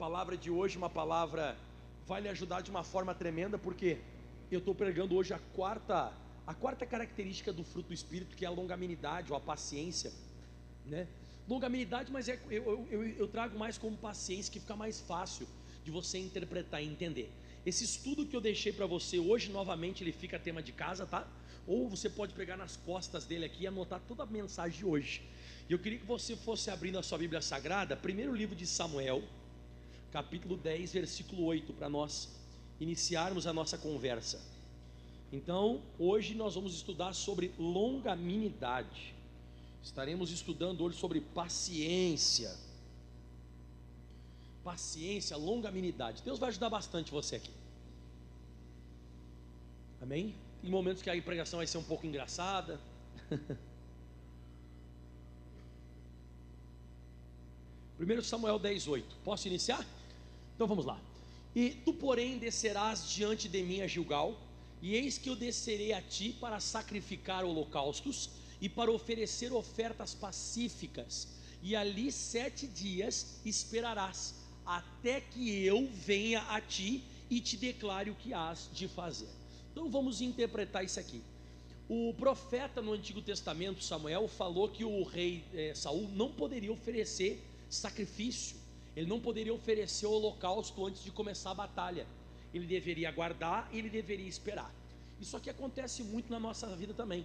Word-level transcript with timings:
palavra 0.00 0.34
de 0.34 0.50
hoje, 0.50 0.78
uma 0.78 0.88
palavra 0.88 1.58
vai 2.06 2.22
lhe 2.22 2.28
ajudar 2.30 2.62
de 2.62 2.70
uma 2.70 2.82
forma 2.82 3.14
tremenda, 3.14 3.58
porque 3.58 3.98
eu 4.50 4.58
estou 4.58 4.74
pregando 4.74 5.14
hoje 5.14 5.34
a 5.34 5.38
quarta, 5.54 6.10
a 6.46 6.54
quarta 6.54 6.86
característica 6.86 7.52
do 7.52 7.62
fruto 7.62 7.88
do 7.88 7.94
Espírito, 7.94 8.34
que 8.34 8.46
é 8.46 8.48
a 8.48 8.50
longanimidade 8.50 9.30
ou 9.30 9.36
a 9.36 9.40
paciência, 9.40 10.10
né? 10.86 11.06
Longanimidade, 11.46 12.10
mas 12.10 12.30
é, 12.30 12.40
eu, 12.50 12.88
eu, 12.90 13.06
eu 13.08 13.28
trago 13.28 13.58
mais 13.58 13.76
como 13.76 13.94
paciência, 13.94 14.50
que 14.50 14.58
fica 14.58 14.74
mais 14.74 15.02
fácil 15.02 15.46
de 15.84 15.90
você 15.90 16.18
interpretar 16.18 16.82
e 16.82 16.86
entender. 16.86 17.30
Esse 17.66 17.84
estudo 17.84 18.24
que 18.24 18.34
eu 18.34 18.40
deixei 18.40 18.72
para 18.72 18.86
você 18.86 19.18
hoje, 19.18 19.50
novamente, 19.50 20.02
ele 20.02 20.12
fica 20.12 20.38
tema 20.38 20.62
de 20.62 20.72
casa, 20.72 21.04
tá? 21.04 21.28
Ou 21.66 21.90
você 21.90 22.08
pode 22.08 22.32
pegar 22.32 22.56
nas 22.56 22.74
costas 22.74 23.26
dele 23.26 23.44
aqui 23.44 23.64
e 23.64 23.66
anotar 23.66 24.00
toda 24.08 24.22
a 24.22 24.26
mensagem 24.26 24.78
de 24.78 24.86
hoje. 24.86 25.28
E 25.68 25.72
eu 25.74 25.78
queria 25.78 25.98
que 25.98 26.06
você 26.06 26.34
fosse 26.36 26.70
abrindo 26.70 26.98
a 26.98 27.02
sua 27.02 27.18
Bíblia 27.18 27.42
Sagrada, 27.42 27.94
primeiro 27.94 28.34
livro 28.34 28.56
de 28.56 28.66
Samuel, 28.66 29.22
capítulo 30.12 30.56
10, 30.56 30.92
versículo 30.92 31.44
8, 31.44 31.72
para 31.72 31.88
nós 31.88 32.28
iniciarmos 32.80 33.46
a 33.46 33.52
nossa 33.52 33.78
conversa. 33.78 34.40
Então, 35.32 35.80
hoje 35.98 36.34
nós 36.34 36.54
vamos 36.56 36.74
estudar 36.74 37.12
sobre 37.12 37.52
longanimidade. 37.58 39.14
Estaremos 39.82 40.30
estudando 40.30 40.82
hoje 40.82 40.98
sobre 40.98 41.20
paciência. 41.20 42.54
Paciência, 44.64 45.36
longanimidade. 45.36 46.22
Deus 46.22 46.38
vai 46.38 46.48
ajudar 46.48 46.68
bastante 46.68 47.10
você 47.10 47.36
aqui. 47.36 47.52
Amém? 50.02 50.34
Tem 50.60 50.70
momentos 50.70 51.02
que 51.02 51.10
a 51.10 51.22
pregação 51.22 51.58
vai 51.58 51.66
ser 51.66 51.78
um 51.78 51.84
pouco 51.84 52.06
engraçada. 52.06 52.80
1 58.00 58.22
Samuel 58.22 58.58
10, 58.58 58.88
8. 58.88 59.16
Posso 59.22 59.46
iniciar? 59.46 59.86
Então 60.60 60.68
vamos 60.68 60.84
lá. 60.84 61.00
E 61.56 61.70
tu, 61.70 61.94
porém, 61.94 62.36
descerás 62.36 63.08
diante 63.08 63.48
de 63.48 63.62
mim 63.62 63.80
a 63.80 63.86
Gilgal, 63.86 64.38
e 64.82 64.94
eis 64.94 65.16
que 65.16 65.30
eu 65.30 65.34
descerei 65.34 65.94
a 65.94 66.02
ti 66.02 66.36
para 66.38 66.60
sacrificar 66.60 67.46
holocaustos 67.46 68.28
e 68.60 68.68
para 68.68 68.92
oferecer 68.92 69.54
ofertas 69.54 70.12
pacíficas, 70.12 71.28
e 71.62 71.74
ali 71.74 72.12
sete 72.12 72.66
dias 72.66 73.40
esperarás, 73.42 74.34
até 74.66 75.22
que 75.22 75.64
eu 75.64 75.88
venha 75.94 76.42
a 76.42 76.60
ti 76.60 77.04
e 77.30 77.40
te 77.40 77.56
declare 77.56 78.10
o 78.10 78.14
que 78.14 78.34
has 78.34 78.68
de 78.70 78.86
fazer. 78.86 79.30
Então 79.72 79.88
vamos 79.88 80.20
interpretar 80.20 80.84
isso 80.84 81.00
aqui. 81.00 81.22
O 81.88 82.12
profeta 82.12 82.82
no 82.82 82.92
Antigo 82.92 83.22
Testamento, 83.22 83.82
Samuel, 83.82 84.28
falou 84.28 84.68
que 84.68 84.84
o 84.84 85.04
rei 85.04 85.42
eh, 85.54 85.72
Saul 85.74 86.10
não 86.10 86.30
poderia 86.30 86.70
oferecer 86.70 87.42
sacrifício, 87.70 88.59
ele 88.96 89.06
não 89.06 89.20
poderia 89.20 89.54
oferecer 89.54 90.06
o 90.06 90.12
holocausto 90.12 90.84
antes 90.84 91.02
de 91.02 91.10
começar 91.10 91.50
a 91.52 91.54
batalha. 91.54 92.06
Ele 92.52 92.66
deveria 92.66 93.08
aguardar 93.08 93.68
e 93.72 93.78
ele 93.78 93.88
deveria 93.88 94.28
esperar. 94.28 94.72
Isso 95.20 95.36
aqui 95.36 95.48
acontece 95.48 96.02
muito 96.02 96.30
na 96.30 96.40
nossa 96.40 96.66
vida 96.76 96.92
também. 96.94 97.24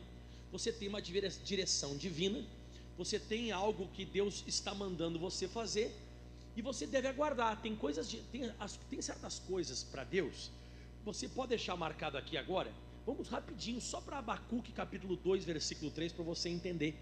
Você 0.52 0.72
tem 0.72 0.88
uma 0.88 1.02
direção 1.02 1.98
divina, 1.98 2.44
você 2.98 3.20
tem 3.20 3.52
algo 3.52 3.88
que 3.94 4.06
Deus 4.06 4.44
está 4.46 4.74
mandando 4.76 5.20
você 5.20 5.48
fazer 5.48 5.94
e 6.56 6.62
você 6.62 6.86
deve 6.86 7.08
aguardar. 7.08 7.62
Tem 7.62 7.76
coisas, 7.76 8.10
de, 8.10 8.18
tem, 8.32 8.52
as, 8.60 8.78
tem 8.90 9.02
certas 9.02 9.40
coisas 9.40 9.84
para 9.84 10.04
Deus. 10.04 10.52
Você 11.04 11.28
pode 11.28 11.50
deixar 11.50 11.76
marcado 11.76 12.18
aqui 12.18 12.38
agora. 12.38 12.72
Vamos 13.06 13.28
rapidinho, 13.28 13.80
só 13.82 14.02
para 14.02 14.20
Abacuque 14.20 14.72
capítulo 14.72 15.16
2, 15.16 15.44
versículo 15.46 15.92
3, 15.92 16.12
para 16.12 16.24
você 16.24 16.50
entender 16.50 16.96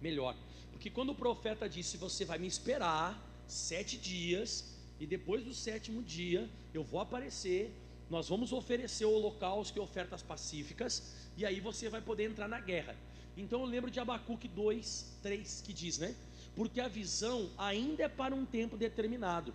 melhor. 0.00 0.34
Porque 0.70 0.90
quando 0.90 1.10
o 1.10 1.14
profeta 1.14 1.68
disse: 1.68 1.96
Você 1.96 2.24
vai 2.24 2.38
me 2.38 2.46
esperar 2.46 3.29
sete 3.52 3.96
dias, 3.96 4.76
e 4.98 5.06
depois 5.06 5.44
do 5.44 5.54
sétimo 5.54 6.02
dia 6.02 6.48
eu 6.72 6.84
vou 6.84 7.00
aparecer, 7.00 7.72
nós 8.08 8.28
vamos 8.28 8.52
oferecer 8.52 9.04
o 9.04 9.12
holocausto 9.12 9.78
e 9.78 9.80
ofertas 9.80 10.22
pacíficas, 10.22 11.14
e 11.36 11.46
aí 11.46 11.60
você 11.60 11.88
vai 11.88 12.00
poder 12.00 12.24
entrar 12.24 12.48
na 12.48 12.60
guerra. 12.60 12.96
Então 13.36 13.60
eu 13.60 13.66
lembro 13.66 13.90
de 13.90 14.00
Abacuque 14.00 14.48
2, 14.48 15.18
3, 15.22 15.62
que 15.62 15.72
diz, 15.72 15.98
né? 15.98 16.14
Porque 16.54 16.80
a 16.80 16.88
visão 16.88 17.50
ainda 17.56 18.02
é 18.02 18.08
para 18.08 18.34
um 18.34 18.44
tempo 18.44 18.76
determinado, 18.76 19.54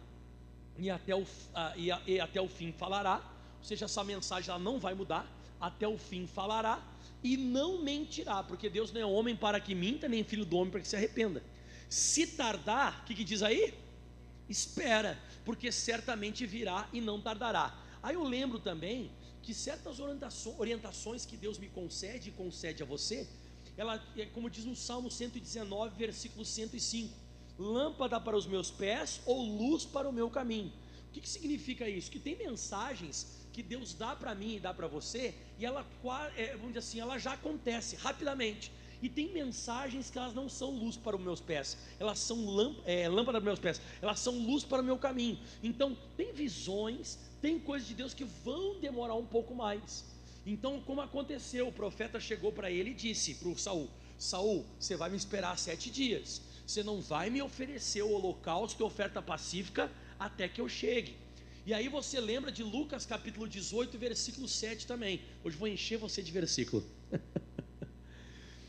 e 0.77 0.89
até 0.89 1.15
o, 1.15 1.25
e, 1.75 1.91
a, 1.91 2.01
e 2.07 2.19
até 2.19 2.41
o 2.41 2.47
fim 2.47 2.71
falará, 2.71 3.17
ou 3.59 3.63
seja, 3.63 3.85
essa 3.85 4.03
mensagem 4.03 4.49
ela 4.49 4.59
não 4.59 4.79
vai 4.79 4.93
mudar, 4.93 5.29
até 5.59 5.87
o 5.87 5.97
fim 5.97 6.25
falará, 6.25 6.81
e 7.23 7.37
não 7.37 7.81
mentirá, 7.81 8.43
porque 8.43 8.69
Deus 8.69 8.91
não 8.91 9.01
é 9.01 9.05
homem 9.05 9.35
para 9.35 9.59
que 9.59 9.73
minta, 9.73 10.07
nem 10.07 10.23
filho 10.23 10.45
do 10.45 10.57
homem 10.57 10.71
para 10.71 10.79
que 10.79 10.87
se 10.87 10.95
arrependa. 10.95 11.43
Se 11.89 12.27
tardar, 12.27 13.01
o 13.01 13.05
que, 13.05 13.15
que 13.15 13.23
diz 13.23 13.41
aí? 13.41 13.73
Espera, 14.47 15.19
porque 15.43 15.71
certamente 15.71 16.45
virá 16.45 16.87
e 16.93 17.01
não 17.01 17.19
tardará. 17.21 17.77
Aí 18.01 18.15
eu 18.15 18.23
lembro 18.23 18.59
também 18.59 19.11
que 19.41 19.53
certas 19.53 19.99
orientações 19.99 21.25
que 21.25 21.37
Deus 21.37 21.57
me 21.57 21.69
concede 21.69 22.29
e 22.29 22.31
concede 22.31 22.83
a 22.83 22.85
você, 22.85 23.27
ela 23.77 24.01
é 24.17 24.25
como 24.27 24.49
diz 24.49 24.65
no 24.65 24.75
Salmo 24.75 25.11
119, 25.11 25.95
versículo 25.97 26.45
105: 26.45 27.13
lâmpada 27.57 28.19
para 28.19 28.37
os 28.37 28.47
meus 28.47 28.71
pés 28.71 29.21
ou 29.25 29.41
luz 29.41 29.85
para 29.85 30.07
o 30.07 30.13
meu 30.13 30.29
caminho. 30.29 30.71
O 31.09 31.11
que, 31.11 31.21
que 31.21 31.29
significa 31.29 31.87
isso? 31.87 32.11
Que 32.11 32.19
tem 32.19 32.35
mensagens 32.35 33.45
que 33.53 33.63
Deus 33.63 33.93
dá 33.93 34.15
para 34.15 34.35
mim 34.35 34.55
e 34.55 34.59
dá 34.59 34.73
para 34.73 34.85
você, 34.85 35.33
e 35.57 35.65
ela, 35.65 35.85
é, 36.35 36.51
vamos 36.57 36.73
dizer 36.73 36.79
assim, 36.79 36.99
ela 36.99 37.17
já 37.17 37.33
acontece 37.33 37.95
rapidamente. 37.95 38.71
E 39.05 39.09
tem 39.09 39.31
mensagens 39.31 40.09
que 40.09 40.17
elas 40.17 40.33
não 40.33 40.49
são 40.49 40.71
luz 40.71 40.97
para 40.97 41.15
os 41.15 41.21
meus 41.21 41.39
pés, 41.39 41.77
elas 41.99 42.17
são 42.17 42.39
é, 42.85 43.07
lâmpada 43.07 43.33
para 43.33 43.37
os 43.37 43.43
meus 43.43 43.59
pés, 43.59 43.79
elas 44.01 44.19
são 44.19 44.35
luz 44.35 44.63
para 44.63 44.81
o 44.81 44.83
meu 44.83 44.97
caminho. 44.97 45.37
Então, 45.61 45.95
tem 46.17 46.33
visões, 46.33 47.19
tem 47.39 47.59
coisas 47.59 47.87
de 47.87 47.93
Deus 47.93 48.15
que 48.15 48.23
vão 48.23 48.79
demorar 48.79 49.13
um 49.13 49.25
pouco 49.27 49.53
mais. 49.53 50.03
Então, 50.43 50.81
como 50.81 51.01
aconteceu, 51.01 51.67
o 51.67 51.71
profeta 51.71 52.19
chegou 52.19 52.51
para 52.51 52.71
ele 52.71 52.89
e 52.89 52.93
disse 52.95 53.35
para 53.35 53.47
o 53.47 53.55
Saul: 53.55 53.91
Saul, 54.17 54.65
você 54.79 54.95
vai 54.95 55.11
me 55.11 55.17
esperar 55.17 55.55
sete 55.59 55.91
dias, 55.91 56.41
você 56.65 56.81
não 56.81 56.99
vai 56.99 57.29
me 57.29 57.43
oferecer 57.43 58.01
o 58.01 58.09
holocausto 58.11 58.81
e 58.81 58.83
oferta 58.83 59.21
pacífica 59.21 59.91
até 60.17 60.47
que 60.47 60.59
eu 60.59 60.67
chegue. 60.67 61.15
E 61.63 61.75
aí 61.75 61.87
você 61.87 62.19
lembra 62.19 62.51
de 62.51 62.63
Lucas 62.63 63.05
capítulo 63.05 63.47
18, 63.47 63.99
versículo 63.99 64.47
7 64.47 64.87
também. 64.87 65.21
Hoje 65.43 65.57
vou 65.57 65.67
encher 65.67 65.99
você 65.99 66.23
de 66.23 66.31
versículo. 66.31 66.83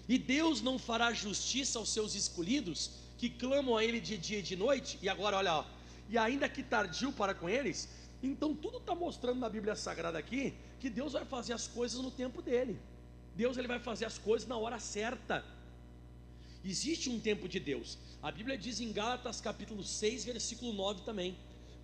e 0.09 0.19
Deus 0.19 0.63
não 0.63 0.79
fará 0.79 1.13
justiça 1.13 1.79
aos 1.79 1.89
seus 1.89 2.15
escolhidos, 2.15 2.91
que 3.19 3.29
clamam 3.29 3.77
a 3.77 3.85
Ele 3.85 4.01
de 4.01 4.17
dia 4.17 4.39
e 4.39 4.43
de 4.43 4.57
noite, 4.57 4.99
e 5.03 5.09
agora 5.09 5.37
olha, 5.39 5.55
ó, 5.55 5.65
e 6.09 6.17
ainda 6.17 6.49
que 6.49 6.63
tardio 6.63 7.13
para 7.13 7.35
com 7.35 7.49
eles. 7.49 7.89
Então 8.23 8.55
tudo 8.55 8.79
está 8.79 8.95
mostrando 8.95 9.41
na 9.41 9.49
Bíblia 9.49 9.75
Sagrada 9.75 10.19
aqui 10.19 10.55
que 10.81 10.89
Deus 10.89 11.13
vai 11.13 11.25
fazer 11.25 11.53
as 11.53 11.67
coisas 11.67 12.01
no 12.01 12.11
tempo 12.11 12.41
dele. 12.41 12.79
Deus 13.35 13.57
ele 13.57 13.69
vai 13.69 13.79
fazer 13.79 14.05
as 14.05 14.19
coisas 14.19 14.49
na 14.49 14.57
hora 14.57 14.79
certa. 14.79 15.45
Existe 16.65 17.11
um 17.11 17.21
tempo 17.21 17.49
de 17.49 17.61
Deus. 17.61 17.99
A 18.23 18.31
Bíblia 18.31 18.57
diz 18.57 18.81
em 18.81 18.93
Gálatas 18.93 19.41
capítulo 19.41 19.85
6, 19.85 20.25
versículo 20.25 20.73
9 20.73 21.03
também. 21.03 21.37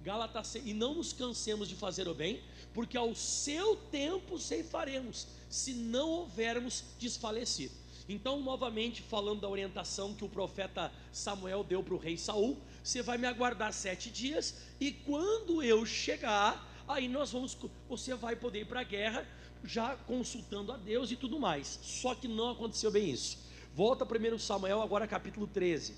Gálatas, 0.03 0.57
e 0.57 0.75
não 0.75 0.95
nos 0.95 1.13
cansemos 1.13 1.69
de 1.69 1.77
fazer 1.77 2.09
o 2.09 2.15
bem, 2.15 2.43
porque 2.75 2.97
ao 2.97 3.15
seu 3.15 3.77
tempo 3.77 4.39
ceifaremos, 4.39 5.29
se 5.49 5.73
não 5.73 6.09
houvermos 6.11 6.83
desfalecido. 6.99 7.82
Então, 8.09 8.41
novamente, 8.41 9.01
falando 9.01 9.41
da 9.43 9.49
orientação 9.49 10.15
que 10.15 10.25
o 10.25 10.29
profeta 10.29 10.93
Samuel 11.13 11.63
deu 11.63 11.83
para 11.83 11.95
o 11.95 11.99
rei 11.99 12.17
Saul, 12.17 12.59
você 12.83 13.03
vai 13.03 13.17
me 13.17 13.27
aguardar 13.27 13.73
sete 13.73 14.11
dias, 14.11 14.57
e 14.81 14.91
quando 14.91 15.63
eu 15.63 15.87
chegar, 15.87 16.69
aí 16.89 17.07
nós 17.09 17.31
vamos, 17.31 17.57
você 17.89 18.15
vai 18.15 18.35
poder 18.35 18.61
ir 18.61 18.67
para 18.67 18.81
a 18.81 18.85
guerra, 18.85 19.27
já 19.65 19.97
consultando 19.97 20.73
a 20.73 20.77
Deus 20.77 21.11
e 21.11 21.17
tudo 21.17 21.39
mais. 21.39 21.79
Só 21.83 22.15
que 22.15 22.27
não 22.27 22.51
aconteceu 22.51 22.91
bem 22.91 23.11
isso. 23.11 23.39
Volta 23.75 24.05
1 24.05 24.39
Samuel, 24.39 24.83
agora 24.83 25.07
capítulo 25.07 25.47
13. 25.47 25.95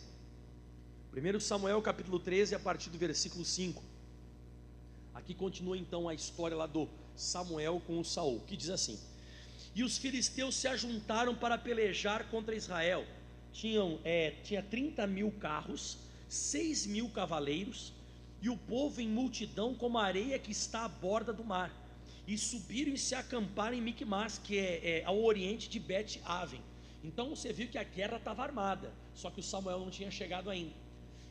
1 1.13 1.41
Samuel 1.41 1.81
capítulo 1.81 2.19
13, 2.19 2.55
a 2.55 2.59
partir 2.59 2.91
do 2.91 2.99
versículo 2.99 3.45
5. 3.45 3.83
Aqui 5.15 5.33
continua 5.33 5.79
então 5.79 6.09
a 6.09 6.15
história 6.15 6.57
lá 6.57 6.67
do 6.67 6.89
Samuel 7.15 7.81
com 7.87 7.99
o 7.99 8.05
Saul, 8.05 8.41
que 8.41 8.57
diz 8.57 8.69
assim: 8.69 8.99
E 9.75 9.83
os 9.83 9.99
filisteus 9.99 10.55
se 10.55 10.69
ajuntaram 10.69 11.35
para 11.35 11.59
pelejar 11.59 12.29
contra 12.31 12.55
Israel. 12.55 13.05
Tinham, 13.53 13.99
é, 14.05 14.33
tinha 14.43 14.63
30 14.63 15.07
mil 15.07 15.33
carros, 15.33 15.99
6 16.29 16.87
mil 16.87 17.09
cavaleiros, 17.09 17.93
e 18.41 18.49
o 18.49 18.57
povo 18.57 19.01
em 19.01 19.09
multidão 19.09 19.75
como 19.75 19.99
a 19.99 20.05
areia 20.05 20.39
que 20.39 20.53
está 20.53 20.85
à 20.85 20.89
borda 20.89 21.33
do 21.33 21.43
mar. 21.43 21.73
E 22.27 22.39
subiram 22.39 22.93
e 22.93 22.99
se 22.99 23.15
acamparam 23.15 23.77
em 23.77 23.81
Micmas, 23.81 24.39
que 24.39 24.59
é, 24.59 25.01
é 25.01 25.05
ao 25.05 25.23
oriente 25.23 25.69
de 25.69 25.81
Bet-Aven. 25.81 26.61
Então 27.03 27.31
você 27.31 27.53
viu 27.53 27.69
que 27.69 27.77
a 27.77 27.85
guerra 27.85 28.17
estava 28.17 28.43
armada, 28.43 28.93
só 29.15 29.31
que 29.31 29.41
o 29.41 29.43
Samuel 29.43 29.81
não 29.81 29.91
tinha 29.91 30.11
chegado 30.11 30.49
ainda. 30.51 30.73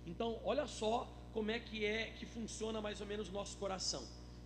Então, 0.06 0.40
olha 0.44 0.68
só 0.68 1.07
como 1.34 1.50
é 1.50 1.60
que 1.60 1.86
é 1.86 2.13
que 2.18 2.25
funciona 2.25 2.81
mais 2.81 3.01
ou 3.01 3.07
menos 3.07 3.30
o 3.30 3.31
nosso 3.31 3.57
coração. 3.57 4.04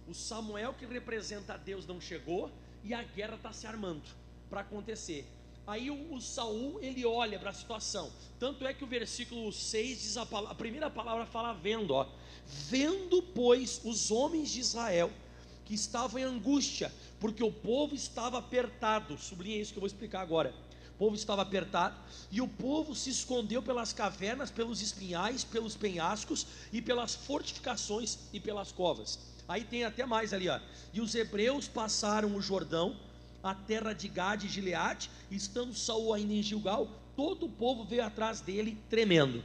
O 0.08 0.14
Samuel 0.14 0.74
que 0.74 0.86
representa 0.86 1.56
a 1.56 1.58
Deus 1.58 1.86
não 1.86 2.00
chegou 2.00 2.52
e 2.88 2.94
a 2.94 3.04
guerra 3.04 3.36
está 3.36 3.52
se 3.52 3.68
armando 3.68 4.04
para 4.50 4.62
acontecer. 4.62 5.28
Aí 5.66 5.92
o, 5.92 6.14
o 6.14 6.22
Saul, 6.22 6.80
ele 6.82 7.06
olha 7.06 7.38
para 7.38 7.50
a 7.50 7.54
situação. 7.54 8.10
Tanto 8.40 8.66
é 8.66 8.74
que 8.74 8.86
o 8.86 8.88
versículo 8.88 9.52
6 9.52 10.02
diz 10.02 10.18
a, 10.18 10.22
a 10.22 10.56
primeira 10.56 10.90
palavra 10.90 11.26
fala 11.26 11.52
vendo, 11.54 11.94
ó. 11.94 12.08
Vendo, 12.46 13.22
pois, 13.22 13.82
os 13.84 14.10
homens 14.10 14.50
de 14.50 14.62
Israel 14.62 15.12
que 15.66 15.74
estavam 15.74 16.18
em 16.18 16.24
angústia, 16.24 16.94
porque 17.20 17.44
o 17.44 17.52
povo 17.52 17.94
estava 17.94 18.38
apertado. 18.38 19.18
Sublinha 19.18 19.58
isso 19.58 19.74
que 19.74 19.78
eu 19.78 19.82
vou 19.82 19.88
explicar 19.88 20.22
agora. 20.22 20.56
O 20.96 20.98
povo 20.98 21.16
estava 21.16 21.42
apertado 21.42 21.98
e 22.32 22.40
o 22.40 22.48
povo 22.48 22.96
se 22.96 23.10
escondeu 23.10 23.62
pelas 23.62 23.92
cavernas, 23.92 24.50
pelos 24.50 24.82
espinhais, 24.82 25.44
pelos 25.44 25.76
penhascos 25.76 26.48
e 26.72 26.82
pelas 26.82 27.14
fortificações 27.14 28.18
e 28.32 28.40
pelas 28.40 28.72
covas. 28.72 29.20
Aí 29.48 29.64
tem 29.64 29.84
até 29.84 30.06
mais 30.06 30.34
ali, 30.34 30.50
ó. 30.50 30.60
E 30.94 31.00
os 31.00 31.16
hebreus 31.16 31.68
passaram 31.68 32.36
o 32.36 32.42
Jordão, 32.42 32.96
a 33.42 33.56
terra 33.56 33.94
de 33.94 34.08
Gade 34.08 34.48
e 34.48 34.50
Gileade, 34.50 35.10
estando 35.32 35.74
Saul 35.74 36.14
ainda 36.14 36.34
em 36.34 36.44
Gilgal, 36.44 36.90
todo 37.16 37.46
o 37.46 37.50
povo 37.50 37.86
veio 37.86 38.04
atrás 38.04 38.42
dele 38.42 38.78
tremendo. 38.90 39.44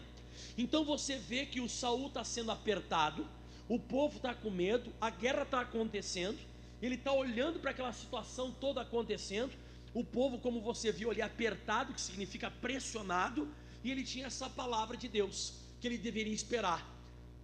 Então 0.58 0.84
você 0.84 1.16
vê 1.16 1.46
que 1.46 1.60
o 1.60 1.68
Saul 1.68 2.08
está 2.08 2.24
sendo 2.24 2.50
apertado, 2.50 3.26
o 3.68 3.78
povo 3.78 4.16
está 4.16 4.34
com 4.34 4.50
medo, 4.50 4.92
a 5.00 5.08
guerra 5.08 5.42
está 5.42 5.60
acontecendo, 5.60 6.38
ele 6.80 6.96
está 6.96 7.12
olhando 7.12 7.60
para 7.60 7.70
aquela 7.70 7.92
situação 7.92 8.50
toda 8.50 8.80
acontecendo, 8.80 9.52
o 9.94 10.02
povo, 10.02 10.38
como 10.38 10.60
você 10.60 10.90
viu 10.90 11.10
ali, 11.10 11.22
apertado, 11.22 11.92
que 11.92 12.00
significa 12.00 12.50
pressionado, 12.50 13.48
e 13.84 13.90
ele 13.90 14.02
tinha 14.02 14.26
essa 14.26 14.48
palavra 14.48 14.96
de 14.96 15.06
Deus, 15.06 15.54
que 15.80 15.86
ele 15.86 15.98
deveria 15.98 16.34
esperar. 16.34 16.86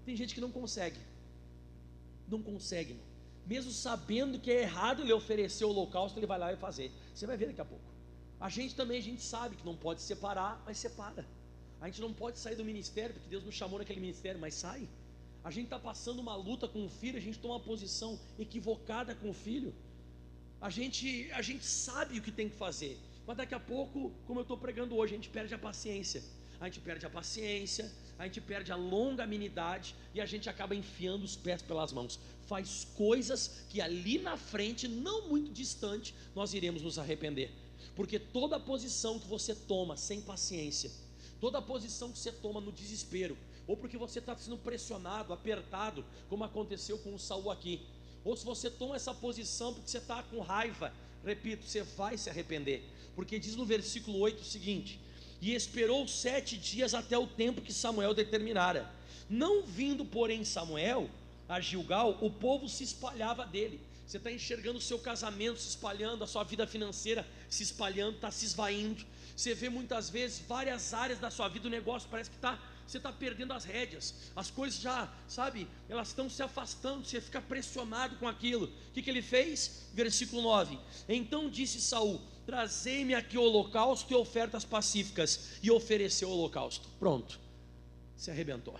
Tem 0.04 0.16
gente 0.16 0.34
que 0.34 0.40
não 0.40 0.50
consegue, 0.50 0.98
não 2.30 2.42
consegue, 2.42 3.00
mesmo 3.46 3.70
sabendo 3.72 4.38
que 4.38 4.50
é 4.50 4.62
errado 4.62 5.02
ele 5.02 5.12
oferecer 5.12 5.64
o 5.64 5.70
holocausto, 5.70 6.18
ele 6.18 6.26
vai 6.26 6.38
lá 6.38 6.52
e 6.52 6.56
fazer. 6.56 6.92
Você 7.14 7.26
vai 7.26 7.36
ver 7.36 7.46
daqui 7.46 7.60
a 7.60 7.64
pouco. 7.64 7.84
A 8.38 8.48
gente 8.48 8.74
também, 8.74 8.98
a 8.98 9.02
gente 9.02 9.22
sabe 9.22 9.56
que 9.56 9.64
não 9.64 9.76
pode 9.76 10.02
separar, 10.02 10.62
mas 10.66 10.78
separa. 10.78 11.26
A 11.80 11.86
gente 11.86 12.00
não 12.00 12.12
pode 12.12 12.38
sair 12.38 12.56
do 12.56 12.64
ministério, 12.64 13.14
porque 13.14 13.28
Deus 13.28 13.44
nos 13.44 13.54
chamou 13.54 13.78
naquele 13.78 14.00
ministério, 14.00 14.40
mas 14.40 14.54
sai. 14.54 14.88
A 15.42 15.50
gente 15.50 15.64
está 15.64 15.78
passando 15.78 16.18
uma 16.18 16.36
luta 16.36 16.68
com 16.68 16.84
o 16.84 16.88
filho, 16.88 17.16
a 17.16 17.20
gente 17.20 17.38
toma 17.38 17.54
uma 17.54 17.60
posição 17.60 18.18
equivocada 18.38 19.14
com 19.14 19.30
o 19.30 19.32
filho. 19.32 19.74
A 20.60 20.68
gente, 20.68 21.30
a 21.32 21.40
gente 21.40 21.64
sabe 21.64 22.18
o 22.18 22.22
que 22.22 22.32
tem 22.32 22.48
que 22.48 22.56
fazer, 22.56 22.98
mas 23.26 23.36
daqui 23.36 23.54
a 23.54 23.60
pouco, 23.60 24.12
como 24.26 24.40
eu 24.40 24.42
estou 24.42 24.58
pregando 24.58 24.96
hoje, 24.96 25.14
a 25.14 25.16
gente 25.16 25.30
perde 25.30 25.54
a 25.54 25.58
paciência. 25.58 26.22
A 26.60 26.64
gente 26.66 26.80
perde 26.80 27.06
a 27.06 27.10
paciência, 27.10 27.90
a 28.18 28.24
gente 28.24 28.40
perde 28.40 28.72
a 28.72 28.76
longanimidade 28.76 29.94
e 30.12 30.20
a 30.20 30.26
gente 30.26 30.50
acaba 30.50 30.74
enfiando 30.74 31.24
os 31.24 31.36
pés 31.36 31.62
pelas 31.62 31.92
mãos. 31.92 32.18
Faz 32.46 32.88
coisas 32.96 33.64
que 33.70 33.80
ali 33.80 34.18
na 34.18 34.36
frente, 34.36 34.88
não 34.88 35.28
muito 35.28 35.52
distante, 35.52 36.14
nós 36.34 36.52
iremos 36.52 36.82
nos 36.82 36.98
arrepender. 36.98 37.50
Porque 37.94 38.18
toda 38.18 38.58
posição 38.58 39.18
que 39.18 39.28
você 39.28 39.54
toma 39.54 39.96
sem 39.96 40.20
paciência, 40.20 40.90
toda 41.40 41.62
posição 41.62 42.10
que 42.10 42.18
você 42.18 42.32
toma 42.32 42.60
no 42.60 42.72
desespero, 42.72 43.38
ou 43.66 43.76
porque 43.76 43.96
você 43.96 44.18
está 44.18 44.36
sendo 44.36 44.56
pressionado, 44.56 45.32
apertado, 45.32 46.04
como 46.28 46.42
aconteceu 46.42 46.98
com 46.98 47.14
o 47.14 47.18
Saul 47.18 47.50
aqui, 47.50 47.82
ou 48.24 48.36
se 48.36 48.44
você 48.44 48.70
toma 48.70 48.96
essa 48.96 49.14
posição 49.14 49.72
porque 49.72 49.88
você 49.88 49.98
está 49.98 50.22
com 50.24 50.40
raiva, 50.40 50.92
repito, 51.24 51.64
você 51.64 51.82
vai 51.82 52.18
se 52.18 52.28
arrepender, 52.28 52.82
porque 53.14 53.38
diz 53.38 53.54
no 53.54 53.64
versículo 53.64 54.18
8 54.18 54.40
o 54.40 54.44
seguinte: 54.44 54.98
e 55.40 55.54
esperou 55.54 56.06
sete 56.08 56.56
dias 56.56 56.94
até 56.94 57.16
o 57.16 57.26
tempo 57.26 57.60
que 57.60 57.72
Samuel 57.72 58.14
determinara. 58.14 58.90
Não 59.28 59.62
vindo, 59.62 60.04
porém, 60.04 60.44
Samuel 60.44 61.08
a 61.48 61.60
Gilgal, 61.60 62.18
o 62.20 62.30
povo 62.30 62.68
se 62.68 62.84
espalhava 62.84 63.46
dele. 63.46 63.80
Você 64.06 64.18
está 64.18 64.30
enxergando 64.30 64.78
o 64.78 64.82
seu 64.82 64.98
casamento 64.98 65.58
se 65.58 65.68
espalhando, 65.68 66.22
a 66.22 66.26
sua 66.26 66.44
vida 66.44 66.66
financeira 66.66 67.26
se 67.48 67.62
espalhando, 67.62 68.16
está 68.16 68.30
se 68.30 68.44
esvaindo. 68.44 69.04
Você 69.34 69.54
vê 69.54 69.68
muitas 69.68 70.10
vezes 70.10 70.42
várias 70.46 70.92
áreas 70.92 71.18
da 71.18 71.30
sua 71.30 71.48
vida, 71.48 71.66
o 71.66 71.70
negócio 71.70 72.08
parece 72.10 72.30
que 72.30 72.36
está, 72.36 72.58
você 72.86 72.98
está 72.98 73.12
perdendo 73.12 73.52
as 73.52 73.64
rédeas. 73.64 74.14
As 74.34 74.50
coisas 74.50 74.80
já, 74.80 75.12
sabe, 75.26 75.66
elas 75.88 76.08
estão 76.08 76.28
se 76.28 76.42
afastando, 76.42 77.06
você 77.06 77.20
fica 77.20 77.40
pressionado 77.40 78.16
com 78.16 78.28
aquilo. 78.28 78.66
O 78.66 78.92
que, 78.92 79.02
que 79.02 79.10
ele 79.10 79.22
fez? 79.22 79.88
Versículo 79.94 80.42
9. 80.42 80.78
Então 81.08 81.48
disse 81.48 81.80
Saul: 81.80 82.20
Trazei-me 82.48 83.12
aqui 83.14 83.36
o 83.36 83.42
holocausto 83.42 84.10
e 84.10 84.16
ofertas 84.16 84.64
pacíficas. 84.64 85.58
E 85.62 85.70
ofereceu 85.70 86.30
o 86.30 86.32
holocausto. 86.32 86.88
Pronto. 86.98 87.38
Se 88.16 88.30
arrebentou. 88.30 88.74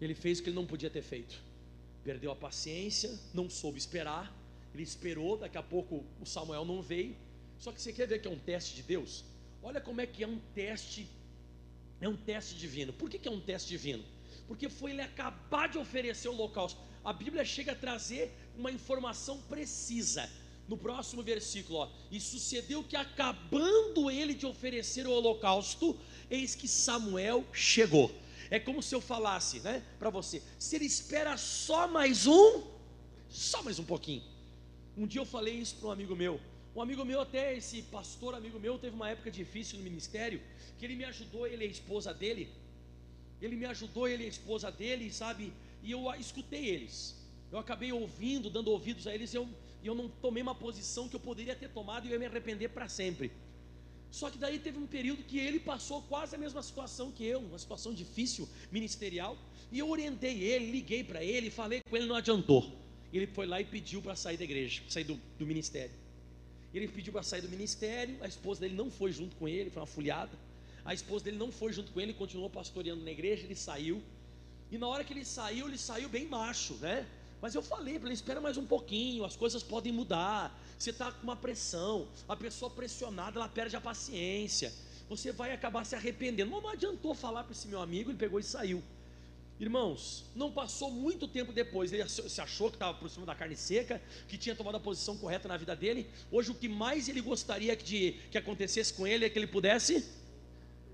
Ele 0.00 0.16
fez 0.16 0.40
o 0.40 0.42
que 0.42 0.48
ele 0.48 0.56
não 0.56 0.66
podia 0.66 0.90
ter 0.90 1.00
feito. 1.00 1.40
Perdeu 2.02 2.32
a 2.32 2.34
paciência, 2.34 3.16
não 3.32 3.48
soube 3.48 3.78
esperar. 3.78 4.36
Ele 4.74 4.82
esperou, 4.82 5.36
daqui 5.36 5.56
a 5.58 5.62
pouco 5.62 6.04
o 6.20 6.26
Samuel 6.26 6.64
não 6.64 6.82
veio. 6.82 7.14
Só 7.56 7.70
que 7.70 7.80
você 7.80 7.92
quer 7.92 8.08
ver 8.08 8.20
que 8.20 8.26
é 8.26 8.30
um 8.32 8.38
teste 8.40 8.74
de 8.74 8.82
Deus? 8.82 9.24
Olha 9.62 9.80
como 9.80 10.00
é 10.00 10.06
que 10.06 10.24
é 10.24 10.26
um 10.26 10.40
teste, 10.56 11.08
é 12.00 12.08
um 12.08 12.16
teste 12.16 12.56
divino. 12.56 12.92
Por 12.92 13.08
que, 13.08 13.20
que 13.20 13.28
é 13.28 13.30
um 13.30 13.40
teste 13.40 13.68
divino? 13.68 14.04
Porque 14.48 14.68
foi 14.68 14.90
ele 14.90 15.02
acabar 15.02 15.68
de 15.68 15.78
oferecer 15.78 16.28
o 16.28 16.32
holocausto. 16.32 16.80
A 17.04 17.12
Bíblia 17.12 17.44
chega 17.44 17.70
a 17.70 17.76
trazer 17.76 18.32
uma 18.56 18.72
informação 18.72 19.40
precisa 19.42 20.28
no 20.68 20.76
próximo 20.76 21.22
versículo, 21.22 21.78
ó, 21.78 21.88
e 22.10 22.20
sucedeu 22.20 22.84
que 22.84 22.94
acabando 22.94 24.10
ele 24.10 24.34
de 24.34 24.44
oferecer 24.44 25.06
o 25.06 25.12
holocausto, 25.12 25.98
eis 26.30 26.54
que 26.54 26.68
Samuel 26.68 27.44
chegou. 27.52 28.14
É 28.50 28.60
como 28.60 28.82
se 28.82 28.94
eu 28.94 29.00
falasse, 29.00 29.60
né, 29.60 29.82
para 29.98 30.10
você, 30.10 30.42
se 30.58 30.76
ele 30.76 30.84
espera 30.84 31.36
só 31.36 31.88
mais 31.88 32.26
um, 32.26 32.62
só 33.28 33.62
mais 33.62 33.78
um 33.78 33.84
pouquinho. 33.84 34.22
Um 34.96 35.06
dia 35.06 35.20
eu 35.20 35.26
falei 35.26 35.54
isso 35.54 35.76
para 35.76 35.88
um 35.88 35.92
amigo 35.92 36.14
meu. 36.14 36.40
Um 36.76 36.82
amigo 36.82 37.04
meu, 37.04 37.20
até 37.20 37.56
esse 37.56 37.82
pastor 37.82 38.34
amigo 38.34 38.60
meu, 38.60 38.78
teve 38.78 38.94
uma 38.94 39.10
época 39.10 39.30
difícil 39.30 39.78
no 39.78 39.84
ministério, 39.84 40.40
que 40.78 40.84
ele 40.84 40.94
me 40.94 41.04
ajudou, 41.04 41.46
ele 41.46 41.64
e 41.64 41.68
a 41.68 41.70
esposa 41.70 42.14
dele. 42.14 42.48
Ele 43.40 43.56
me 43.56 43.64
ajudou, 43.64 44.06
ele 44.06 44.24
e 44.24 44.26
a 44.26 44.28
esposa 44.28 44.70
dele, 44.70 45.12
sabe? 45.12 45.52
E 45.82 45.90
eu 45.90 46.12
escutei 46.14 46.66
eles. 46.66 47.17
Eu 47.50 47.58
acabei 47.58 47.92
ouvindo, 47.92 48.50
dando 48.50 48.70
ouvidos 48.70 49.06
a 49.06 49.14
eles, 49.14 49.32
eu 49.32 49.48
e 49.82 49.86
eu 49.86 49.94
não 49.94 50.08
tomei 50.08 50.42
uma 50.42 50.54
posição 50.54 51.08
que 51.08 51.14
eu 51.14 51.20
poderia 51.20 51.54
ter 51.54 51.68
tomado 51.68 52.06
e 52.06 52.08
eu 52.08 52.12
ia 52.14 52.18
me 52.18 52.26
arrepender 52.26 52.68
para 52.68 52.88
sempre. 52.88 53.30
Só 54.10 54.30
que 54.30 54.38
daí 54.38 54.58
teve 54.58 54.78
um 54.78 54.86
período 54.86 55.22
que 55.22 55.38
ele 55.38 55.60
passou 55.60 56.02
quase 56.02 56.34
a 56.34 56.38
mesma 56.38 56.62
situação 56.62 57.12
que 57.12 57.24
eu, 57.24 57.40
uma 57.40 57.58
situação 57.58 57.92
difícil 57.92 58.48
ministerial, 58.72 59.36
e 59.70 59.78
eu 59.78 59.88
orientei 59.88 60.42
ele, 60.42 60.70
liguei 60.70 61.04
para 61.04 61.22
ele, 61.22 61.50
falei 61.50 61.80
com 61.88 61.96
ele, 61.96 62.06
não 62.06 62.16
adiantou. 62.16 62.72
Ele 63.12 63.26
foi 63.26 63.46
lá 63.46 63.60
e 63.60 63.64
pediu 63.64 64.02
para 64.02 64.16
sair 64.16 64.36
da 64.36 64.44
igreja, 64.44 64.82
sair 64.88 65.04
do, 65.04 65.20
do 65.38 65.46
ministério. 65.46 65.94
Ele 66.72 66.88
pediu 66.88 67.12
para 67.12 67.22
sair 67.22 67.42
do 67.42 67.48
ministério, 67.48 68.16
a 68.20 68.26
esposa 68.26 68.60
dele 68.60 68.74
não 68.74 68.90
foi 68.90 69.12
junto 69.12 69.36
com 69.36 69.46
ele, 69.46 69.70
foi 69.70 69.80
uma 69.80 69.86
folhada. 69.86 70.36
A 70.84 70.94
esposa 70.94 71.26
dele 71.26 71.36
não 71.36 71.52
foi 71.52 71.72
junto 71.72 71.92
com 71.92 72.00
ele, 72.00 72.14
continuou 72.14 72.50
pastoreando 72.50 73.04
na 73.04 73.10
igreja, 73.10 73.44
ele 73.44 73.54
saiu. 73.54 74.02
E 74.70 74.78
na 74.78 74.86
hora 74.86 75.04
que 75.04 75.12
ele 75.12 75.24
saiu, 75.24 75.68
ele 75.68 75.78
saiu 75.78 76.08
bem 76.08 76.26
macho, 76.26 76.74
né? 76.74 77.06
Mas 77.40 77.54
eu 77.54 77.62
falei 77.62 77.98
para 77.98 78.08
ele: 78.08 78.14
espera 78.14 78.40
mais 78.40 78.56
um 78.56 78.66
pouquinho, 78.66 79.24
as 79.24 79.36
coisas 79.36 79.62
podem 79.62 79.92
mudar. 79.92 80.58
Você 80.78 80.90
está 80.90 81.10
com 81.10 81.22
uma 81.22 81.36
pressão, 81.36 82.08
a 82.28 82.36
pessoa 82.36 82.70
pressionada, 82.70 83.38
ela 83.38 83.48
perde 83.48 83.76
a 83.76 83.80
paciência. 83.80 84.72
Você 85.08 85.32
vai 85.32 85.52
acabar 85.52 85.84
se 85.84 85.94
arrependendo. 85.94 86.50
Não, 86.50 86.68
adiantou 86.68 87.14
falar 87.14 87.44
para 87.44 87.52
esse 87.52 87.66
meu 87.66 87.80
amigo, 87.80 88.10
ele 88.10 88.18
pegou 88.18 88.38
e 88.38 88.42
saiu. 88.42 88.82
Irmãos, 89.58 90.24
não 90.36 90.52
passou 90.52 90.88
muito 90.88 91.26
tempo 91.26 91.52
depois, 91.52 91.92
ele 91.92 92.08
se 92.08 92.40
achou 92.40 92.70
que 92.70 92.76
estava 92.76 92.96
por 92.96 93.10
cima 93.10 93.26
da 93.26 93.34
carne 93.34 93.56
seca, 93.56 94.00
que 94.28 94.38
tinha 94.38 94.54
tomado 94.54 94.76
a 94.76 94.80
posição 94.80 95.16
correta 95.16 95.48
na 95.48 95.56
vida 95.56 95.74
dele. 95.74 96.08
Hoje, 96.30 96.52
o 96.52 96.54
que 96.54 96.68
mais 96.68 97.08
ele 97.08 97.20
gostaria 97.20 97.74
de, 97.74 98.12
que 98.30 98.38
acontecesse 98.38 98.94
com 98.94 99.04
ele 99.04 99.24
é 99.24 99.30
que 99.30 99.36
ele 99.36 99.48
pudesse. 99.48 100.08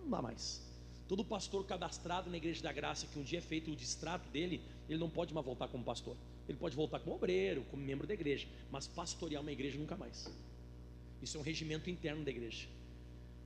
Não 0.00 0.08
dá 0.08 0.22
mais. 0.22 0.62
Todo 1.06 1.22
pastor 1.22 1.66
cadastrado 1.66 2.30
na 2.30 2.38
Igreja 2.38 2.62
da 2.62 2.72
Graça, 2.72 3.06
que 3.06 3.18
um 3.18 3.22
dia 3.22 3.38
é 3.38 3.42
feito 3.42 3.70
o 3.70 3.76
distrato 3.76 4.26
dele, 4.30 4.62
ele 4.88 4.98
não 4.98 5.10
pode 5.10 5.34
mais 5.34 5.44
voltar 5.44 5.68
como 5.68 5.84
pastor. 5.84 6.16
Ele 6.48 6.58
pode 6.58 6.76
voltar 6.76 7.00
como 7.00 7.16
obreiro, 7.16 7.64
como 7.70 7.82
membro 7.82 8.06
da 8.06 8.14
igreja, 8.14 8.46
mas 8.70 8.86
pastorear 8.86 9.40
uma 9.40 9.52
igreja 9.52 9.78
nunca 9.78 9.96
mais. 9.96 10.30
Isso 11.22 11.36
é 11.36 11.40
um 11.40 11.42
regimento 11.42 11.88
interno 11.88 12.24
da 12.24 12.30
igreja. 12.30 12.68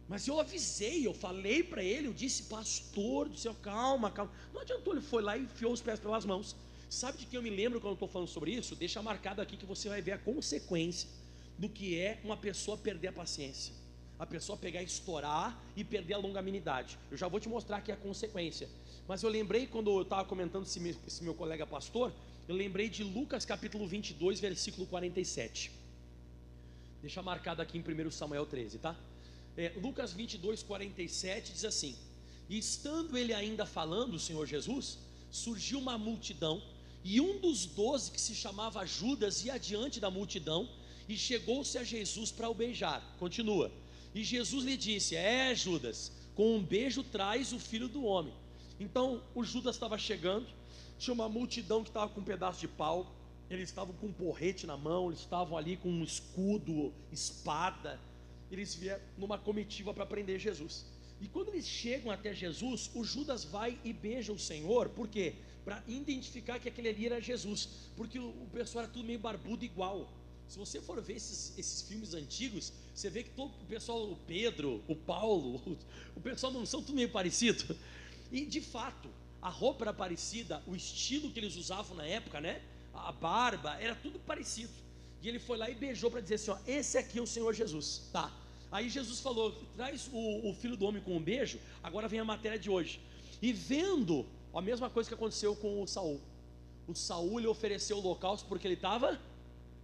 Mas 0.09 0.27
eu 0.27 0.41
avisei, 0.41 1.07
eu 1.07 1.13
falei 1.13 1.63
para 1.63 1.83
ele, 1.83 2.09
eu 2.09 2.15
disse, 2.15 2.45
pastor 2.45 3.29
do 3.29 3.37
céu, 3.37 3.55
calma, 3.63 4.11
calma. 4.11 4.33
Não 4.53 4.63
adiantou, 4.63 4.95
ele 4.95 5.03
foi 5.03 5.23
lá 5.23 5.37
e 5.37 5.43
enfiou 5.43 5.73
os 5.73 5.83
pés 5.83 6.01
pelas 6.01 6.25
mãos. 6.25 6.57
Sabe 6.89 7.19
de 7.19 7.27
que 7.27 7.37
eu 7.37 7.43
me 7.43 7.51
lembro 7.51 7.81
quando 7.81 7.93
estou 7.93 8.09
falando 8.09 8.29
sobre 8.29 8.53
isso? 8.53 8.75
Deixa 8.75 9.03
marcado 9.03 9.43
aqui 9.43 9.57
que 9.57 9.67
você 9.67 9.89
vai 9.91 10.01
ver 10.01 10.13
a 10.13 10.19
consequência 10.19 11.09
do 11.59 11.69
que 11.69 11.99
é 11.99 12.19
uma 12.25 12.37
pessoa 12.37 12.79
perder 12.79 13.09
a 13.09 13.13
paciência. 13.13 13.75
A 14.19 14.25
pessoa 14.25 14.57
pegar 14.57 14.83
estourar 14.83 15.63
e 15.77 15.85
perder 15.85 16.15
a 16.15 16.19
longanimidade. 16.19 16.99
Eu 17.11 17.17
já 17.17 17.29
vou 17.29 17.39
te 17.39 17.49
mostrar 17.49 17.77
aqui 17.77 17.93
a 17.93 17.97
consequência. 17.97 18.69
Mas 19.07 19.23
eu 19.23 19.29
lembrei 19.29 19.67
quando 19.67 19.91
eu 19.91 20.03
estava 20.03 20.25
comentando 20.25 20.65
esse 20.65 20.81
meu, 20.81 20.97
esse 21.07 21.23
meu 21.23 21.35
colega 21.35 21.67
pastor, 21.67 22.13
eu 22.49 22.57
lembrei 22.57 22.89
de 22.89 23.05
Lucas 23.05 23.45
capítulo 23.45 23.87
22, 23.87 24.41
versículo 24.41 24.87
47. 24.87 25.71
Deixa 27.03 27.23
marcado 27.23 27.61
aqui 27.61 27.77
em 27.77 27.83
1 27.83 28.11
Samuel 28.11 28.47
13, 28.47 28.79
tá? 28.79 28.97
É, 29.55 29.75
Lucas 29.77 30.15
22, 30.15 30.63
47 30.63 31.53
diz 31.53 31.65
assim: 31.67 31.95
E 32.49 32.57
estando 32.57 33.19
ele 33.19 33.35
ainda 33.35 33.67
falando, 33.67 34.15
o 34.15 34.19
Senhor 34.19 34.47
Jesus, 34.47 34.99
surgiu 35.31 35.79
uma 35.79 35.99
multidão, 35.99 36.63
e 37.05 37.21
um 37.21 37.39
dos 37.39 37.67
doze, 37.67 38.11
que 38.11 38.21
se 38.21 38.35
chamava 38.35 38.87
Judas, 38.87 39.45
ia 39.45 39.53
adiante 39.55 40.01
da 40.01 40.11
multidão, 40.11 40.67
e 41.07 41.19
chegou-se 41.19 41.77
a 41.77 41.85
Jesus 41.85 42.31
para 42.31 42.49
o 42.49 42.55
beijar. 42.55 43.03
Continua. 43.19 43.71
E 44.15 44.25
Jesus 44.25 44.65
lhe 44.65 44.77
disse: 44.77 45.15
É, 45.17 45.55
Judas, 45.55 46.11
com 46.35 46.57
um 46.57 46.63
beijo 46.63 47.03
traz 47.03 47.53
o 47.53 47.59
filho 47.59 47.89
do 47.89 48.05
homem. 48.05 48.33
Então 48.81 49.23
o 49.35 49.45
Judas 49.45 49.77
estava 49.77 49.99
chegando, 49.99 50.47
tinha 50.99 51.15
uma 51.15 51.29
multidão 51.29 51.83
que 51.83 51.91
estava 51.91 52.11
com 52.13 52.21
um 52.21 52.25
pedaço 52.25 52.61
de 52.61 52.69
pau, 52.69 53.15
eles 53.49 53.69
estavam 53.69 53.95
com 53.95 54.09
um 54.09 54.13
porrete 54.13 54.67
na 54.67 54.77
mão, 54.77 55.09
eles 55.09 55.21
estavam 55.21 55.57
ali 55.57 55.77
com 55.77 55.89
um 55.89 56.05
escudo, 56.05 56.93
espada, 57.11 57.99
eles 58.51 58.75
vieram 58.75 59.03
numa 59.17 59.39
comitiva 59.39 59.95
para 59.95 60.05
prender 60.05 60.39
Jesus. 60.39 60.85
E 61.21 61.27
quando 61.27 61.49
eles 61.49 61.67
chegam 61.67 62.11
até 62.11 62.35
Jesus, 62.35 62.91
o 62.95 63.05
Judas 63.05 63.45
vai 63.45 63.79
e 63.85 63.93
beija 63.93 64.33
o 64.33 64.39
Senhor, 64.39 64.89
por 64.91 65.09
quê? 65.09 65.35
Para 65.65 65.83
identificar 65.87 66.59
que 66.59 66.69
aquele 66.69 66.89
ali 66.89 67.07
era 67.07 67.21
Jesus, 67.21 67.69
porque 67.97 68.19
o, 68.19 68.47
pessoal 68.53 68.85
era 68.85 68.93
tudo 68.93 69.05
meio 69.05 69.19
barbudo 69.19 69.65
igual. 69.65 70.13
Se 70.47 70.59
você 70.59 70.81
for 70.81 71.01
ver 71.03 71.17
esses, 71.17 71.59
esses 71.59 71.83
filmes 71.83 72.15
antigos, 72.15 72.73
você 72.95 73.11
vê 73.11 73.23
que 73.23 73.31
todo 73.31 73.53
o 73.61 73.67
pessoal, 73.67 74.11
o 74.11 74.17
Pedro, 74.27 74.83
o 74.89 74.95
Paulo, 74.95 75.57
o, 75.67 75.77
o 76.17 76.21
pessoal 76.21 76.53
não 76.53 76.65
são 76.65 76.83
tudo 76.83 76.95
meio 76.95 77.11
parecido. 77.11 77.77
E 78.31 78.47
de 78.47 78.61
fato, 78.61 79.09
a 79.41 79.49
roupa 79.49 79.85
era 79.85 79.93
parecida, 79.93 80.63
o 80.67 80.75
estilo 80.75 81.31
que 81.31 81.39
eles 81.39 81.57
usavam 81.57 81.97
na 81.97 82.05
época, 82.05 82.41
né? 82.41 82.61
A 82.93 83.13
barba, 83.13 83.77
era 83.81 83.95
tudo 83.95 84.19
parecido. 84.19 84.73
E 85.23 85.29
ele 85.29 85.39
foi 85.39 85.57
lá 85.57 85.69
e 85.71 85.75
beijou 85.75 86.11
para 86.11 86.21
dizer 86.21 86.37
assim: 86.37 86.51
ó, 86.51 86.59
esse 86.67 86.99
aqui 86.99 87.19
é 87.19 87.23
o 87.23 87.27
Senhor 87.27 87.53
Jesus. 87.55 88.09
Tá. 88.13 88.33
Aí 88.71 88.89
Jesus 88.89 89.21
falou: 89.21 89.53
traz 89.77 90.09
o, 90.13 90.49
o 90.49 90.55
filho 90.55 90.77
do 90.77 90.85
homem 90.85 91.03
com 91.03 91.17
um 91.17 91.23
beijo. 91.23 91.59
Agora 91.83 92.09
vem 92.09 92.21
a 92.21 92.25
matéria 92.25 92.59
de 92.59 92.69
hoje. 92.69 93.01
E 93.41 93.53
vendo 93.53 94.27
a 94.53 94.61
mesma 94.61 94.91
coisa 94.91 95.09
que 95.09 95.15
aconteceu 95.15 95.55
com 95.55 95.83
o 95.83 95.87
Saul. 95.87 96.21
O 96.87 96.95
Saul 96.95 97.39
lhe 97.39 97.47
ofereceu 97.47 97.99
o 97.99 98.01
holocausto 98.01 98.49
porque 98.49 98.67
ele 98.67 98.75
estava 98.75 99.21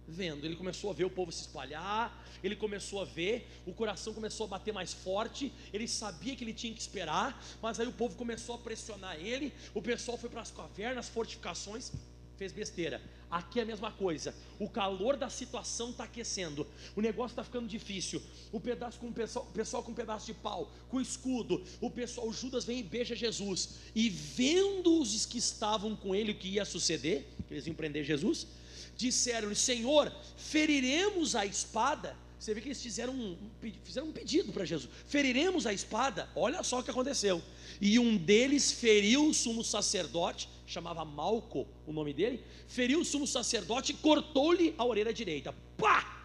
vendo. 0.07 0.45
Ele 0.45 0.55
começou 0.55 0.89
a 0.89 0.93
ver 0.93 1.05
o 1.05 1.09
povo 1.09 1.31
se 1.31 1.41
espalhar, 1.41 2.25
ele 2.43 2.55
começou 2.55 3.01
a 3.01 3.05
ver, 3.05 3.47
o 3.65 3.73
coração 3.73 4.13
começou 4.13 4.45
a 4.45 4.49
bater 4.49 4.73
mais 4.73 4.93
forte, 4.93 5.51
ele 5.73 5.87
sabia 5.87 6.35
que 6.35 6.43
ele 6.43 6.53
tinha 6.53 6.73
que 6.73 6.79
esperar, 6.79 7.43
mas 7.61 7.79
aí 7.79 7.87
o 7.87 7.93
povo 7.93 8.15
começou 8.15 8.55
a 8.55 8.57
pressionar 8.57 9.19
ele, 9.19 9.53
o 9.73 9.81
pessoal 9.81 10.17
foi 10.17 10.29
para 10.29 10.41
as 10.41 10.51
cavernas, 10.51 11.09
fortificações, 11.09 11.91
fez 12.37 12.51
besteira. 12.51 13.01
Aqui 13.29 13.59
é 13.59 13.63
a 13.63 13.65
mesma 13.65 13.91
coisa. 13.91 14.35
O 14.59 14.69
calor 14.69 15.17
da 15.17 15.29
situação 15.29 15.89
está 15.89 16.03
aquecendo. 16.03 16.67
O 16.95 17.01
negócio 17.01 17.33
está 17.33 17.43
ficando 17.43 17.67
difícil. 17.67 18.21
O 18.51 18.59
pedaço 18.59 18.99
com 18.99 19.07
o 19.07 19.13
pessoal, 19.13 19.45
o 19.49 19.51
pessoal 19.51 19.83
com 19.83 19.91
um 19.91 19.95
pedaço 19.95 20.25
de 20.25 20.33
pau, 20.33 20.71
com 20.89 21.01
escudo. 21.01 21.63
O 21.81 21.89
pessoal, 21.89 22.27
o 22.27 22.33
Judas 22.33 22.65
vem 22.65 22.79
e 22.79 22.83
beija 22.83 23.15
Jesus. 23.15 23.75
E 23.95 24.09
vendo 24.09 25.01
os 25.01 25.25
que 25.25 25.37
estavam 25.37 25.95
com 25.95 26.13
ele 26.13 26.31
o 26.31 26.35
que 26.35 26.49
ia 26.49 26.65
suceder, 26.65 27.25
que 27.47 27.53
eles 27.53 27.65
iam 27.67 27.75
prender 27.75 28.03
Jesus, 28.03 28.47
disseram-lhe: 28.97 29.55
Senhor, 29.55 30.11
feriremos 30.37 31.35
a 31.35 31.45
espada. 31.45 32.15
Você 32.39 32.53
vê 32.53 32.61
que 32.61 32.67
eles 32.67 32.81
fizeram 32.81 33.13
um, 33.13 33.37
fizeram 33.83 34.07
um 34.07 34.11
pedido 34.11 34.51
para 34.51 34.65
Jesus: 34.65 34.91
feriremos 35.07 35.65
a 35.65 35.73
espada. 35.73 36.29
Olha 36.35 36.61
só 36.63 36.79
o 36.79 36.83
que 36.83 36.91
aconteceu. 36.91 37.41
E 37.81 37.97
um 37.99 38.17
deles 38.17 38.71
feriu 38.71 39.27
o 39.27 39.33
sumo 39.33 39.63
sacerdote, 39.63 40.47
chamava 40.65 41.03
Malco 41.03 41.67
o 41.85 41.91
nome 41.91 42.13
dele, 42.13 42.43
feriu 42.67 43.01
o 43.01 43.05
sumo 43.05 43.27
sacerdote 43.27 43.91
e 43.91 43.95
cortou-lhe 43.95 44.73
a 44.77 44.85
orelha 44.85 45.13
direita. 45.13 45.53
Pá! 45.77 46.15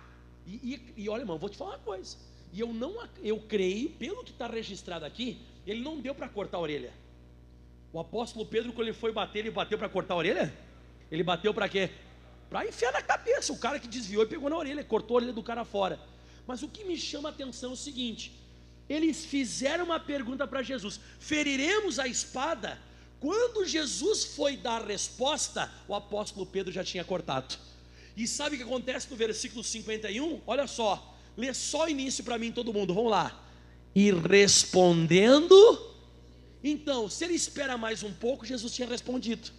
E, 0.46 0.52
e, 0.52 1.04
e 1.04 1.08
olha, 1.08 1.22
irmão, 1.22 1.38
vou 1.38 1.48
te 1.48 1.56
falar 1.56 1.72
uma 1.72 1.78
coisa. 1.78 2.16
E 2.52 2.60
eu 2.60 2.72
não, 2.72 2.96
eu 3.22 3.38
creio, 3.40 3.90
pelo 3.90 4.24
que 4.24 4.32
está 4.32 4.46
registrado 4.46 5.04
aqui, 5.04 5.38
ele 5.66 5.80
não 5.80 6.00
deu 6.00 6.14
para 6.14 6.28
cortar 6.28 6.58
a 6.58 6.60
orelha. 6.60 6.92
O 7.92 7.98
apóstolo 7.98 8.46
Pedro, 8.46 8.72
quando 8.72 8.88
ele 8.88 8.96
foi 8.96 9.12
bater, 9.12 9.40
ele 9.40 9.50
bateu 9.50 9.78
para 9.78 9.88
cortar 9.88 10.14
a 10.14 10.16
orelha? 10.16 10.52
Ele 11.10 11.22
bateu 11.22 11.52
para 11.52 11.68
quê? 11.68 11.90
Para 12.50 12.66
enfiar 12.66 12.92
na 12.92 13.00
cabeça. 13.00 13.52
O 13.52 13.58
cara 13.58 13.78
que 13.78 13.88
desviou 13.88 14.24
e 14.24 14.26
pegou 14.26 14.50
na 14.50 14.56
orelha, 14.56 14.84
cortou 14.84 15.16
a 15.16 15.18
orelha 15.20 15.32
do 15.32 15.42
cara 15.42 15.64
fora. 15.64 15.98
Mas 16.46 16.62
o 16.62 16.68
que 16.68 16.84
me 16.84 16.98
chama 16.98 17.28
a 17.28 17.32
atenção 17.32 17.70
é 17.70 17.72
o 17.74 17.76
seguinte: 17.76 18.32
eles 18.88 19.24
fizeram 19.24 19.84
uma 19.84 20.00
pergunta 20.00 20.46
para 20.46 20.62
Jesus: 20.62 21.00
feriremos 21.20 22.00
a 22.00 22.08
espada? 22.08 22.76
Quando 23.20 23.66
Jesus 23.66 24.24
foi 24.24 24.56
dar 24.56 24.82
a 24.82 24.86
resposta, 24.86 25.70
o 25.86 25.94
apóstolo 25.94 26.44
Pedro 26.44 26.72
já 26.72 26.82
tinha 26.82 27.04
cortado. 27.04 27.56
E 28.16 28.26
sabe 28.26 28.56
o 28.56 28.58
que 28.58 28.64
acontece 28.64 29.08
no 29.10 29.16
versículo 29.16 29.62
51? 29.62 30.40
Olha 30.46 30.66
só, 30.66 31.16
lê 31.36 31.52
só 31.54 31.84
o 31.84 31.88
início 31.88 32.24
para 32.24 32.38
mim, 32.38 32.50
todo 32.50 32.72
mundo, 32.72 32.92
vamos 32.92 33.10
lá. 33.10 33.46
E 33.94 34.10
respondendo, 34.10 35.54
então, 36.64 37.08
se 37.08 37.24
ele 37.24 37.34
espera 37.34 37.76
mais 37.76 38.02
um 38.02 38.12
pouco, 38.12 38.44
Jesus 38.44 38.74
tinha 38.74 38.88
respondido. 38.88 39.50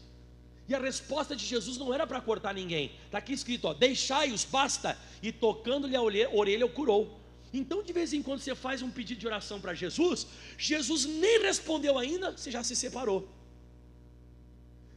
E 0.68 0.76
a 0.76 0.80
resposta 0.80 1.36
de 1.36 1.46
Jesus 1.46 1.78
não 1.78 1.94
era 1.94 2.08
para 2.08 2.22
cortar 2.22 2.54
ninguém. 2.54 2.92
Está 3.06 3.18
aqui 3.18 3.34
escrito: 3.34 3.74
deixai-os, 3.74 4.46
basta. 4.46 4.98
E 5.22 5.32
tocando-lhe 5.32 5.96
a 5.96 6.02
orelha, 6.02 6.66
o 6.66 6.70
curou. 6.70 7.20
Então, 7.54 7.84
de 7.84 7.92
vez 7.92 8.14
em 8.14 8.24
quando 8.24 8.40
você 8.40 8.56
faz 8.56 8.82
um 8.82 8.90
pedido 8.90 9.20
de 9.20 9.28
oração 9.28 9.60
para 9.60 9.74
Jesus, 9.74 10.26
Jesus 10.58 11.06
nem 11.06 11.42
respondeu 11.42 11.98
ainda, 11.98 12.32
você 12.32 12.50
já 12.50 12.64
se 12.64 12.76
separou. 12.76 13.30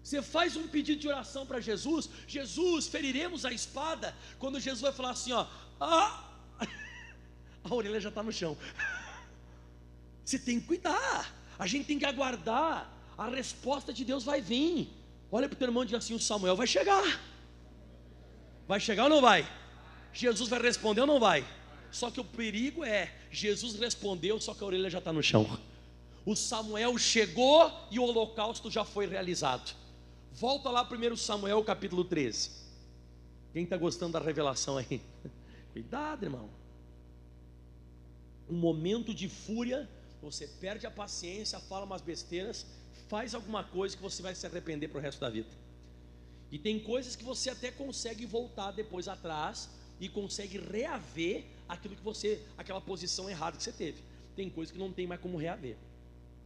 Você 0.05 0.21
faz 0.23 0.55
um 0.55 0.69
pedido 0.69 1.01
de 1.01 1.09
oração 1.09 1.47
para 1.47 1.61
Jesus, 1.61 2.09
Jesus, 2.29 2.87
feriremos 2.87 3.45
a 3.45 3.53
espada. 3.53 4.15
Quando 4.39 4.61
Jesus 4.61 4.83
vai 4.83 4.93
falar 4.93 5.11
assim, 5.11 5.33
ó, 5.33 5.47
ah, 5.81 6.31
a 7.65 7.75
orelha 7.75 7.99
já 7.99 8.11
está 8.11 8.23
no 8.23 8.33
chão. 8.33 8.57
Você 10.25 10.39
tem 10.39 10.61
que 10.61 10.67
cuidar, 10.67 11.35
a 11.59 11.67
gente 11.67 11.87
tem 11.87 11.99
que 11.99 12.07
aguardar, 12.07 12.91
a 13.17 13.29
resposta 13.29 13.93
de 13.93 14.05
Deus 14.05 14.25
vai 14.25 14.41
vir. 14.41 14.91
Olha 15.31 15.49
para 15.49 15.57
o 15.57 15.59
teu 15.59 15.69
irmão 15.69 15.83
e 15.83 15.87
diz 15.87 15.95
assim: 15.95 16.15
o 16.15 16.21
Samuel 16.21 16.57
vai 16.57 16.67
chegar. 16.67 17.21
Vai 18.67 18.81
chegar 18.81 19.05
ou 19.05 19.11
não 19.11 19.21
vai? 19.21 19.47
Jesus 20.13 20.49
vai 20.49 20.61
responder 20.61 21.03
ou 21.03 21.07
não 21.07 21.21
vai? 21.21 21.47
Só 21.91 22.11
que 22.11 22.21
o 22.21 22.25
perigo 22.25 22.85
é: 22.85 23.13
Jesus 23.31 23.75
respondeu, 23.75 24.41
só 24.41 24.55
que 24.55 24.63
a 24.63 24.67
orelha 24.67 24.91
já 24.91 24.99
está 24.99 25.13
no 25.13 25.23
chão. 25.23 25.59
O 26.25 26.35
Samuel 26.35 26.97
chegou 26.97 27.71
e 27.91 27.99
o 27.99 28.05
holocausto 28.05 28.71
já 28.71 28.85
foi 28.85 29.07
realizado. 29.07 29.75
Volta 30.33 30.71
lá 30.71 30.85
primeiro 30.85 31.17
Samuel 31.17 31.63
capítulo 31.63 32.05
13. 32.05 32.51
Quem 33.53 33.65
está 33.65 33.77
gostando 33.77 34.15
da 34.15 34.19
revelação 34.19 34.79
aí? 34.79 35.01
Cuidado, 35.73 36.25
irmão. 36.25 36.49
Um 38.49 38.57
momento 38.57 39.15
de 39.15 39.29
fúria, 39.29 39.89
você 40.21 40.47
perde 40.47 40.87
a 40.87 40.91
paciência, 40.91 41.61
fala 41.61 41.85
umas 41.85 42.03
besteiras, 42.03 42.67
faz 43.09 43.35
alguma 43.35 43.65
coisa 43.65 43.97
que 43.97 44.03
você 44.03 44.23
vai 44.23 44.35
se 44.35 44.47
arrepender 44.47 44.89
para 44.89 44.99
o 44.99 45.01
resto 45.01 45.21
da 45.21 45.31
vida. 45.31 45.49
E 46.51 46.59
tem 46.59 46.79
coisas 46.79 47.17
que 47.17 47.25
você 47.25 47.51
até 47.51 47.71
consegue 47.71 48.27
voltar 48.27 48.71
depois 48.71 49.09
atrás 49.09 49.69
e 50.01 50.09
consegue 50.09 50.59
reaver 50.59 51.45
aquilo 51.69 51.97
que 51.97 52.03
você, 52.03 52.41
aquela 52.57 52.81
posição 52.81 53.29
errada 53.29 53.57
que 53.57 53.63
você 53.63 53.73
teve. 53.73 54.03
Tem 54.37 54.51
coisas 54.51 54.73
que 54.73 54.79
não 54.79 54.93
tem 54.93 55.07
mais 55.07 55.21
como 55.21 55.37
reaver. 55.37 55.77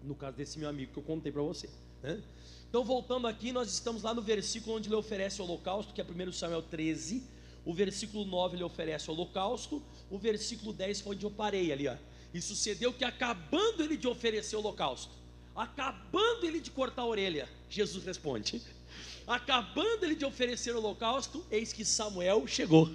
No 0.03 0.15
caso 0.15 0.37
desse 0.37 0.59
meu 0.59 0.69
amigo 0.69 0.93
que 0.93 0.99
eu 0.99 1.03
contei 1.03 1.33
para 1.33 1.43
você. 1.43 1.69
Né? 2.03 2.23
Então, 2.69 2.85
voltando 2.85 3.27
aqui, 3.27 3.51
nós 3.51 3.73
estamos 3.73 4.03
lá 4.03 4.13
no 4.15 4.23
versículo 4.23 4.77
onde 4.77 4.89
ele 4.89 4.95
oferece 4.95 5.41
o 5.41 5.45
holocausto, 5.45 5.93
que 5.93 6.01
é 6.01 6.05
1 6.05 6.33
Samuel 6.33 6.63
13. 6.63 7.23
O 7.65 7.75
versículo 7.75 8.25
9 8.25 8.57
ele 8.57 8.65
oferece 8.65 9.11
o 9.11 9.15
holocausto. 9.15 9.83
O 10.11 10.19
versículo 10.19 10.73
10 10.73 11.01
foi 11.01 11.17
onde 11.17 11.25
eu 11.25 11.31
parei 11.31 11.73
ali. 11.73 11.89
Ó. 11.89 11.97
E 12.33 12.41
sucedeu 12.43 12.93
que, 12.93 13.05
acabando 13.05 13.83
ele 13.83 13.97
de 13.97 14.07
oferecer 14.07 14.57
o 14.57 14.61
holocausto, 14.61 15.13
acabando 15.59 16.47
ele 16.47 16.61
de 16.61 16.71
cortar 16.71 17.03
a 17.03 17.07
orelha, 17.07 17.49
Jesus 17.69 18.05
responde: 18.05 18.63
acabando 19.27 20.05
ele 20.05 20.15
de 20.15 20.25
oferecer 20.25 20.75
o 20.75 20.79
holocausto, 20.79 21.45
eis 21.51 21.73
que 21.73 21.85
Samuel 21.85 22.47
chegou. 22.47 22.89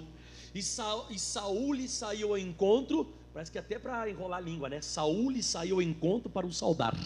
E, 0.54 0.62
Sa 0.62 1.06
e 1.10 1.18
Saul 1.18 1.74
lhe 1.74 1.88
saiu 1.88 2.30
ao 2.30 2.38
encontro, 2.38 3.12
parece 3.32 3.52
que 3.52 3.58
até 3.58 3.78
para 3.78 4.08
enrolar 4.08 4.38
a 4.38 4.42
língua, 4.42 4.68
né? 4.68 4.80
Saul 4.80 5.30
lhe 5.30 5.42
saiu 5.42 5.76
ao 5.76 5.82
encontro 5.82 6.30
para 6.30 6.46
o 6.46 6.52
saudar. 6.52 6.96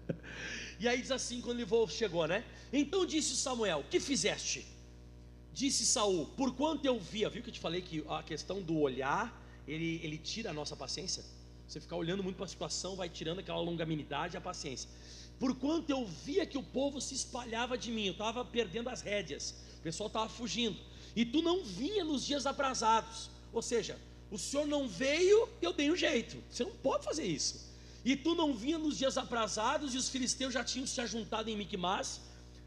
e 0.80 0.88
aí 0.88 1.00
diz 1.00 1.10
assim 1.10 1.40
quando 1.40 1.60
ele 1.60 1.86
chegou, 1.88 2.26
né? 2.26 2.44
Então 2.72 3.04
disse 3.04 3.36
Samuel: 3.36 3.84
Que 3.90 4.00
fizeste? 4.00 4.66
Disse 5.52 5.84
Saul: 5.84 6.26
Por 6.36 6.54
quanto 6.54 6.86
eu 6.86 6.98
via, 6.98 7.28
viu 7.28 7.42
que 7.42 7.50
eu 7.50 7.54
te 7.54 7.60
falei 7.60 7.82
que 7.82 8.02
a 8.08 8.22
questão 8.22 8.62
do 8.62 8.78
olhar, 8.78 9.38
ele, 9.66 10.00
ele 10.02 10.16
tira 10.16 10.50
a 10.50 10.52
nossa 10.54 10.74
paciência? 10.74 11.24
Você 11.68 11.80
ficar 11.80 11.96
olhando 11.96 12.22
muito 12.22 12.36
para 12.36 12.46
a 12.46 12.48
situação 12.48 12.96
vai 12.96 13.10
tirando 13.10 13.40
aquela 13.40 13.60
longanimidade 13.60 14.34
e 14.34 14.38
a 14.38 14.40
paciência. 14.40 14.88
Porquanto 15.38 15.90
eu 15.90 16.06
via 16.06 16.46
que 16.46 16.56
o 16.56 16.62
povo 16.62 16.98
se 16.98 17.14
espalhava 17.14 17.76
de 17.76 17.90
mim, 17.90 18.06
eu 18.06 18.12
estava 18.12 18.42
perdendo 18.42 18.88
as 18.88 19.02
rédeas, 19.02 19.54
o 19.78 19.82
pessoal 19.82 20.06
estava 20.06 20.28
fugindo, 20.30 20.78
e 21.14 21.26
tu 21.26 21.42
não 21.42 21.62
vinha 21.62 22.02
nos 22.04 22.24
dias 22.24 22.46
aprazados, 22.46 23.30
ou 23.52 23.60
seja, 23.60 23.98
o 24.30 24.38
Senhor 24.38 24.66
não 24.66 24.88
veio, 24.88 25.46
eu 25.60 25.72
dei 25.72 25.90
um 25.90 25.96
jeito, 25.96 26.42
você 26.50 26.64
não 26.64 26.72
pode 26.72 27.04
fazer 27.04 27.24
isso. 27.24 27.68
E 28.04 28.16
tu 28.16 28.34
não 28.34 28.54
vinha 28.54 28.78
nos 28.78 28.96
dias 28.96 29.18
aprazados, 29.18 29.94
e 29.94 29.98
os 29.98 30.08
filisteus 30.08 30.54
já 30.54 30.64
tinham 30.64 30.86
se 30.86 31.00
ajuntado 31.02 31.50
em 31.50 31.56
Micmas, 31.56 32.20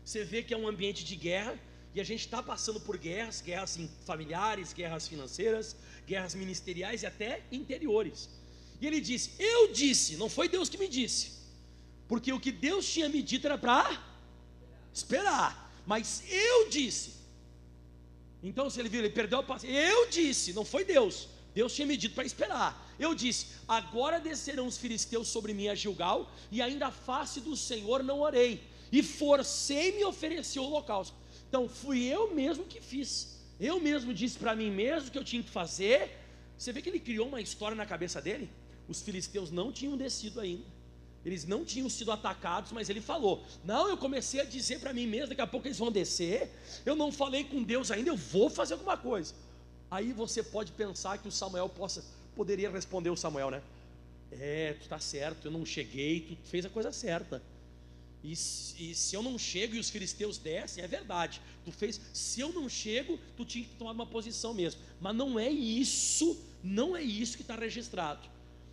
você 0.06 0.24
vê 0.24 0.44
que 0.44 0.54
é 0.54 0.58
um 0.58 0.68
ambiente 0.68 1.04
de 1.04 1.16
guerra, 1.16 1.60
e 1.94 2.00
a 2.00 2.04
gente 2.04 2.22
está 2.22 2.42
passando 2.42 2.80
por 2.80 2.98
guerras, 2.98 3.42
guerras 3.42 3.78
familiares, 4.06 4.72
guerras 4.74 5.08
financeiras, 5.08 5.76
guerras 6.08 6.36
ministeriais 6.36 7.04
e 7.04 7.06
até 7.06 7.44
interiores. 7.52 8.30
E 8.82 8.88
ele 8.88 9.00
disse: 9.00 9.32
Eu 9.38 9.72
disse, 9.72 10.18
não 10.18 10.28
foi 10.28 10.50
Deus 10.50 10.68
que 10.68 10.78
me 10.78 10.88
disse, 10.88 11.34
porque 12.08 12.34
o 12.34 12.40
que 12.40 12.52
Deus 12.52 12.92
tinha 12.92 13.08
me 13.08 13.22
dito 13.22 13.46
era 13.46 13.58
para 13.58 14.04
esperar, 14.92 15.72
mas 15.86 16.24
eu 16.28 16.70
disse. 16.70 17.22
Então, 18.44 18.70
se 18.72 18.80
ele 18.80 18.90
viu, 18.90 19.02
ele 19.02 19.12
perdeu 19.12 19.40
a 19.40 19.44
paciência. 19.44 19.80
Eu 19.80 20.10
disse, 20.10 20.52
não 20.52 20.66
foi 20.66 20.84
Deus, 20.84 21.28
Deus 21.54 21.76
tinha 21.76 21.86
me 21.86 21.96
dito 21.96 22.16
para 22.16 22.26
esperar. 22.26 22.92
Eu 22.98 23.14
disse: 23.14 23.48
Agora 23.68 24.20
descerão 24.20 24.66
os 24.66 24.78
filisteus 24.78 25.28
sobre 25.28 25.54
mim 25.54 25.68
a 25.68 25.76
Gilgal, 25.76 26.32
e 26.52 26.62
ainda 26.62 26.88
a 26.88 26.92
face 26.92 27.40
do 27.40 27.56
Senhor 27.56 28.04
não 28.04 28.22
orei, 28.22 28.64
e 28.92 29.04
forcei-me 29.04 30.02
a 30.02 30.08
oferecer 30.08 30.60
o 30.60 30.64
holocausto. 30.64 31.16
Então 31.48 31.70
fui 31.70 32.04
eu 32.06 32.34
mesmo 32.34 32.64
que 32.66 32.82
fiz. 32.82 33.40
Eu 33.60 33.80
mesmo 33.80 34.12
disse 34.12 34.40
para 34.40 34.56
mim 34.56 34.72
mesmo 34.72 35.12
que 35.12 35.18
eu 35.18 35.24
tinha 35.24 35.44
que 35.44 35.50
fazer. 35.50 36.18
Você 36.58 36.72
vê 36.72 36.82
que 36.82 36.90
ele 36.90 37.00
criou 37.00 37.28
uma 37.28 37.42
história 37.42 37.76
na 37.76 37.86
cabeça 37.86 38.22
dele? 38.22 38.50
Os 38.92 39.02
filisteus 39.02 39.50
não 39.50 39.72
tinham 39.72 39.96
descido 39.96 40.42
ainda. 40.42 40.66
Eles 41.24 41.46
não 41.46 41.64
tinham 41.64 41.90
sido 41.90 42.12
atacados, 42.12 42.74
mas 42.74 42.90
ele 42.90 43.00
falou: 43.00 43.42
Não, 43.64 43.88
eu 43.88 43.96
comecei 43.96 44.42
a 44.42 44.44
dizer 44.44 44.80
para 44.80 44.92
mim 44.92 45.08
mesmo, 45.08 45.30
daqui 45.30 45.42
a 45.42 45.48
pouco 45.48 45.66
eles 45.66 45.78
vão 45.78 45.90
descer. 45.90 46.52
Eu 46.86 46.96
não 46.96 47.10
falei 47.12 47.46
com 47.46 47.64
Deus 47.64 47.90
ainda, 47.90 48.10
eu 48.10 48.18
vou 48.18 48.50
fazer 48.50 48.74
alguma 48.74 48.98
coisa. 48.98 49.34
Aí 49.90 50.12
você 50.12 50.44
pode 50.44 50.74
pensar 50.74 51.18
que 51.20 51.28
o 51.28 51.32
Samuel 51.32 51.70
possa, 51.70 52.04
poderia 52.36 52.70
responder 52.70 53.10
o 53.10 53.16
Samuel, 53.16 53.50
né? 53.50 53.62
É, 54.32 54.74
tu 54.74 54.82
está 54.82 55.00
certo, 55.00 55.46
eu 55.46 55.52
não 55.52 55.66
cheguei, 55.66 56.38
tu 56.42 56.50
fez 56.50 56.66
a 56.66 56.70
coisa 56.70 56.92
certa. 56.92 57.42
E, 58.24 58.34
e, 58.34 58.36
se 58.36 59.16
eu 59.16 59.24
não 59.24 59.38
chego 59.38 59.76
e 59.76 59.80
os 59.80 59.90
filisteus 59.90 60.38
descem, 60.38 60.84
é 60.84 60.88
verdade. 60.88 61.42
Tu 61.66 61.72
fez, 61.72 62.00
se 62.14 62.42
eu 62.42 62.52
não 62.52 62.68
chego, 62.68 63.18
tu 63.38 63.46
tinha 63.46 63.64
que 63.66 63.76
tomar 63.76 63.92
uma 63.92 64.06
posição 64.06 64.54
mesmo. 64.54 64.82
Mas 65.00 65.16
não 65.16 65.40
é 65.40 65.50
isso, 65.50 66.38
não 66.64 66.96
é 66.96 67.02
isso 67.02 67.36
que 67.38 67.42
está 67.42 67.56
registrado. 67.56 68.31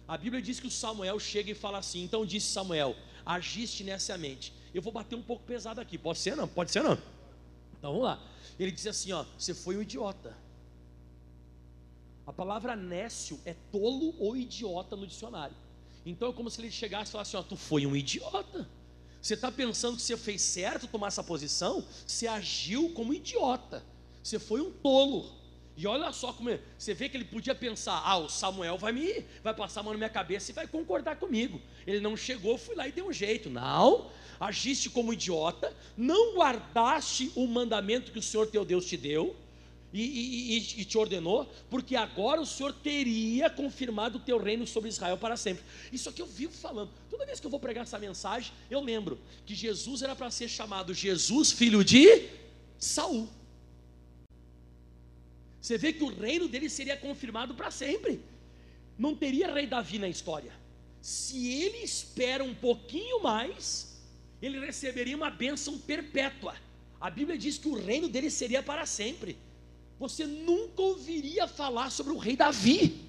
A 0.09 0.17
Bíblia 0.17 0.41
diz 0.41 0.59
que 0.59 0.67
o 0.67 0.71
Samuel 0.71 1.21
chega 1.21 1.51
e 1.51 1.55
fala 1.55 1.79
assim: 1.79 2.03
então 2.03 2.25
disse 2.25 2.47
Samuel, 2.47 2.97
agiste 3.27 3.85
nessa 3.85 4.17
mente. 4.17 4.55
Eu 4.73 4.81
vou 4.81 4.91
bater 4.91 5.15
um 5.15 5.23
pouco 5.23 5.45
pesado 5.45 5.81
aqui, 5.83 5.99
pode 5.99 6.19
ser 6.19 6.35
não? 6.35 6.49
Pode 6.49 6.71
ser 6.71 6.83
não? 6.83 6.95
Então 7.77 7.93
vamos 7.93 8.05
lá. 8.05 8.19
Ele 8.59 8.73
diz 8.73 8.87
assim: 8.87 9.13
ó, 9.13 9.27
você 9.37 9.53
foi 9.53 9.77
um 9.77 9.83
idiota. 9.83 10.35
A 12.27 12.33
palavra 12.33 12.75
nécio 12.75 13.39
é 13.45 13.55
tolo 13.71 14.15
ou 14.19 14.35
idiota 14.35 14.97
no 14.97 15.07
dicionário. 15.07 15.57
Então 16.07 16.31
é 16.31 16.33
como 16.33 16.51
se 16.51 16.61
ele 16.61 16.71
chegasse 16.71 17.11
e 17.11 17.13
falasse: 17.13 17.37
ó, 17.37 17.43
tu 17.43 17.57
foi 17.57 17.87
um 17.87 17.95
idiota. 17.95 18.67
Você 19.21 19.35
está 19.35 19.53
pensando 19.53 19.97
que 19.97 20.03
você 20.03 20.17
fez 20.17 20.41
certo 20.41 20.87
tomar 20.87 21.09
essa 21.09 21.23
posição? 21.23 21.85
Você 22.07 22.27
agiu 22.27 22.95
como 22.95 23.13
idiota. 23.13 23.85
Você 24.23 24.39
foi 24.39 24.63
um 24.63 24.71
tolo. 24.71 25.38
E 25.79 25.87
olha 25.87 26.11
só 26.11 26.33
como 26.33 26.51
é, 26.51 26.59
você 26.77 26.93
vê 26.93 27.09
que 27.09 27.17
ele 27.17 27.25
podia 27.25 27.55
pensar: 27.55 28.03
ah, 28.05 28.19
o 28.19 28.29
Samuel 28.29 28.77
vai 28.77 28.91
me 28.91 29.25
vai 29.45 29.55
passar 29.55 29.79
a 29.79 29.83
mão 29.85 29.93
na 29.93 29.99
minha 29.99 30.11
cabeça 30.11 30.51
e 30.51 30.55
vai 30.55 30.67
concordar 30.67 31.15
comigo. 31.15 31.63
Ele 31.87 32.01
não 32.01 32.17
chegou, 32.17 32.59
fui 32.59 32.75
lá 32.75 32.89
e 32.89 32.91
deu 32.91 33.07
um 33.07 33.13
jeito. 33.13 33.49
Não, 33.49 34.11
agiste 34.41 34.91
como 34.91 35.13
idiota, 35.13 35.73
não 35.97 36.35
guardaste 36.35 37.31
o 37.37 37.47
mandamento 37.47 38.11
que 38.11 38.19
o 38.19 38.23
Senhor 38.23 38.49
teu 38.49 38.65
Deus 38.65 38.87
te 38.87 38.97
deu. 38.97 39.37
E, 39.91 40.03
e, 40.03 40.81
e, 40.83 40.85
te 40.85 40.99
ordenou, 40.99 41.51
porque 41.71 41.97
agora 41.97 42.43
o 42.43 42.45
Senhor 42.45 42.75
teria 42.75 43.49
confirmado 43.49 44.19
o 44.19 44.21
teu 44.21 44.37
reino 44.37 44.67
sobre 44.67 44.91
Israel 44.91 45.17
para 45.17 45.35
sempre. 45.35 45.65
Isso 45.91 46.11
aqui 46.11 46.21
eu 46.21 46.27
vivo 46.27 46.53
falando. 46.53 46.91
Toda 47.09 47.25
vez 47.25 47.41
que 47.41 47.47
eu 47.47 47.51
vou 47.51 47.59
pregar 47.59 47.85
essa 47.85 47.99
mensagem, 47.99 48.53
eu 48.71 48.83
lembro 48.83 49.19
que 49.47 49.55
Jesus 49.55 50.03
era 50.03 50.15
para 50.15 50.31
ser 50.31 50.47
chamado 50.47 50.93
Jesus, 50.93 51.53
filho 51.53 51.83
de 51.83 52.29
Saul. 52.79 53.31
Você 55.61 55.77
vê 55.77 55.93
que 55.93 56.05
o 56.05 56.09
reino 56.09 56.49
dele 56.49 56.69
seria 56.69 56.97
confirmado 56.97 57.55
para 57.55 57.71
sempre. 57.71 58.21
Não 58.97 59.15
teria 59.15 59.53
rei 59.53 59.67
Davi 59.67 59.99
na 59.99 60.09
história. 60.09 60.53
Se 61.01 61.53
ele 61.63 61.79
espera 61.79 62.43
um 62.43 62.55
pouquinho 62.55 63.23
mais, 63.23 64.01
ele 64.41 64.59
receberia 64.59 65.17
uma 65.17 65.31
bênção 65.31 65.79
perpétua. 65.79 66.55
A 67.01 67.11
Bíblia 67.11 67.39
diz 67.39 67.59
que 67.59 67.69
o 67.69 67.75
reino 67.75 68.09
dele 68.09 68.31
seria 68.31 68.63
para 68.63 68.87
sempre. 68.87 69.37
Você 69.99 70.27
nunca 70.27 70.83
ouviria 70.83 71.47
falar 71.47 71.91
sobre 71.91 72.13
o 72.13 72.19
rei 72.19 72.37
Davi. 72.37 73.05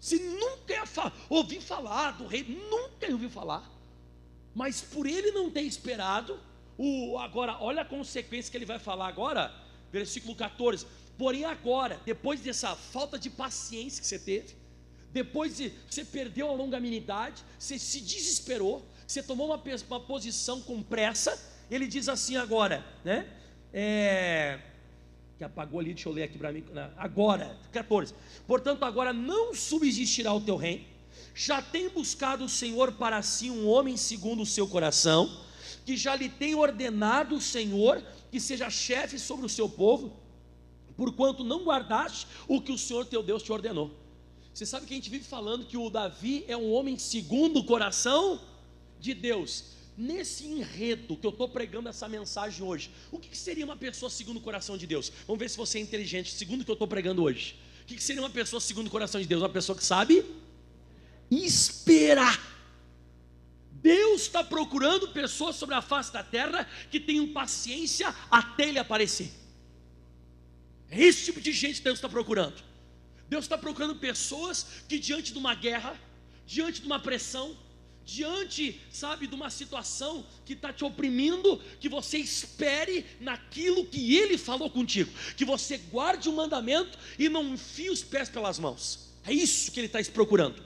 Você 0.00 0.18
nunca 0.18 0.72
ia 0.72 0.86
fa 0.86 1.12
ouvir 1.28 1.60
falar 1.60 2.12
do 2.12 2.26
rei, 2.26 2.44
nunca 2.44 3.06
ia 3.06 3.12
ouvir 3.12 3.28
falar. 3.28 3.70
Mas 4.54 4.80
por 4.80 5.06
ele 5.06 5.30
não 5.32 5.50
ter 5.50 5.62
esperado, 5.62 6.40
o, 6.78 7.18
agora, 7.18 7.58
olha 7.60 7.82
a 7.82 7.84
consequência 7.84 8.50
que 8.50 8.56
ele 8.56 8.64
vai 8.64 8.78
falar 8.78 9.08
agora, 9.08 9.54
versículo 9.92 10.34
14 10.34 10.86
Porém, 11.20 11.44
agora, 11.44 12.00
depois 12.06 12.40
dessa 12.40 12.74
falta 12.74 13.18
de 13.18 13.28
paciência 13.28 14.00
que 14.00 14.06
você 14.06 14.18
teve, 14.18 14.56
depois 15.12 15.58
de 15.58 15.70
você 15.86 16.02
perdeu 16.02 16.48
a 16.48 16.54
longanimidade, 16.54 17.44
você 17.58 17.78
se 17.78 18.00
desesperou, 18.00 18.82
você 19.06 19.22
tomou 19.22 19.48
uma, 19.48 19.62
uma 19.90 20.00
posição 20.00 20.62
com 20.62 20.82
pressa, 20.82 21.38
ele 21.70 21.86
diz 21.86 22.08
assim 22.08 22.38
agora, 22.38 22.82
né? 23.04 23.28
É, 23.70 24.60
que 25.36 25.44
apagou 25.44 25.80
ali, 25.80 25.92
deixa 25.92 26.08
eu 26.08 26.12
ler 26.14 26.22
aqui 26.22 26.38
para 26.38 26.50
mim. 26.52 26.64
Né? 26.72 26.90
Agora, 26.96 27.54
14. 27.70 28.14
Portanto, 28.46 28.86
agora 28.86 29.12
não 29.12 29.54
subsistirá 29.54 30.32
o 30.32 30.40
teu 30.40 30.56
reino. 30.56 30.86
Já 31.34 31.60
tem 31.60 31.90
buscado 31.90 32.46
o 32.46 32.48
Senhor 32.48 32.92
para 32.92 33.20
si 33.20 33.50
um 33.50 33.68
homem 33.68 33.94
segundo 33.94 34.40
o 34.40 34.46
seu 34.46 34.66
coração, 34.66 35.44
que 35.84 35.98
já 35.98 36.16
lhe 36.16 36.30
tem 36.30 36.54
ordenado 36.54 37.34
o 37.34 37.40
Senhor 37.42 38.02
que 38.30 38.40
seja 38.40 38.70
chefe 38.70 39.18
sobre 39.18 39.44
o 39.44 39.50
seu 39.50 39.68
povo 39.68 40.18
porquanto 41.00 41.42
não 41.42 41.64
guardaste 41.64 42.26
o 42.46 42.60
que 42.60 42.70
o 42.70 42.76
Senhor 42.76 43.06
teu 43.06 43.22
Deus 43.22 43.42
te 43.42 43.50
ordenou. 43.50 43.90
Você 44.52 44.66
sabe 44.66 44.84
que 44.84 44.92
a 44.92 44.96
gente 44.96 45.08
vive 45.08 45.24
falando 45.24 45.64
que 45.64 45.78
o 45.78 45.88
Davi 45.88 46.44
é 46.46 46.54
um 46.54 46.70
homem 46.70 46.98
segundo 46.98 47.60
o 47.60 47.64
coração 47.64 48.38
de 49.00 49.14
Deus. 49.14 49.64
Nesse 49.96 50.44
enredo 50.44 51.16
que 51.16 51.26
eu 51.26 51.30
estou 51.30 51.48
pregando 51.48 51.88
essa 51.88 52.06
mensagem 52.06 52.62
hoje, 52.62 52.90
o 53.10 53.18
que 53.18 53.34
seria 53.34 53.64
uma 53.64 53.76
pessoa 53.76 54.10
segundo 54.10 54.36
o 54.36 54.40
coração 54.42 54.76
de 54.76 54.86
Deus? 54.86 55.10
Vamos 55.26 55.40
ver 55.40 55.48
se 55.48 55.56
você 55.56 55.78
é 55.78 55.80
inteligente, 55.80 56.34
segundo 56.34 56.60
o 56.60 56.64
que 56.66 56.70
eu 56.70 56.74
estou 56.74 56.88
pregando 56.88 57.22
hoje. 57.22 57.58
O 57.80 57.86
que 57.86 58.02
seria 58.02 58.20
uma 58.20 58.28
pessoa 58.28 58.60
segundo 58.60 58.88
o 58.88 58.90
coração 58.90 59.22
de 59.22 59.26
Deus? 59.26 59.40
Uma 59.40 59.48
pessoa 59.48 59.78
que 59.78 59.84
sabe 59.84 60.22
esperar. 61.30 62.38
Deus 63.72 64.20
está 64.20 64.44
procurando 64.44 65.08
pessoas 65.08 65.56
sobre 65.56 65.74
a 65.74 65.80
face 65.80 66.12
da 66.12 66.22
terra 66.22 66.68
que 66.90 67.00
tenham 67.00 67.32
paciência 67.32 68.14
até 68.30 68.68
Ele 68.68 68.78
aparecer. 68.78 69.39
É 70.90 71.00
esse 71.00 71.24
tipo 71.24 71.40
de 71.40 71.52
gente 71.52 71.76
que 71.76 71.84
Deus 71.84 71.98
está 71.98 72.08
procurando. 72.08 72.62
Deus 73.28 73.44
está 73.44 73.56
procurando 73.56 73.94
pessoas 73.94 74.66
que, 74.88 74.98
diante 74.98 75.32
de 75.32 75.38
uma 75.38 75.54
guerra, 75.54 75.98
diante 76.44 76.80
de 76.80 76.86
uma 76.86 76.98
pressão, 76.98 77.56
diante, 78.04 78.80
sabe, 78.90 79.28
de 79.28 79.34
uma 79.36 79.50
situação 79.50 80.26
que 80.44 80.54
está 80.54 80.72
te 80.72 80.84
oprimindo, 80.84 81.58
que 81.78 81.88
você 81.88 82.18
espere 82.18 83.06
naquilo 83.20 83.86
que 83.86 84.16
Ele 84.16 84.36
falou 84.36 84.68
contigo, 84.68 85.12
que 85.36 85.44
você 85.44 85.78
guarde 85.78 86.28
o 86.28 86.32
mandamento 86.32 86.98
e 87.16 87.28
não 87.28 87.54
enfie 87.54 87.88
os 87.88 88.02
pés 88.02 88.28
pelas 88.28 88.58
mãos. 88.58 89.10
É 89.24 89.32
isso 89.32 89.70
que 89.70 89.78
Ele 89.78 89.86
está 89.86 90.02
procurando. 90.12 90.60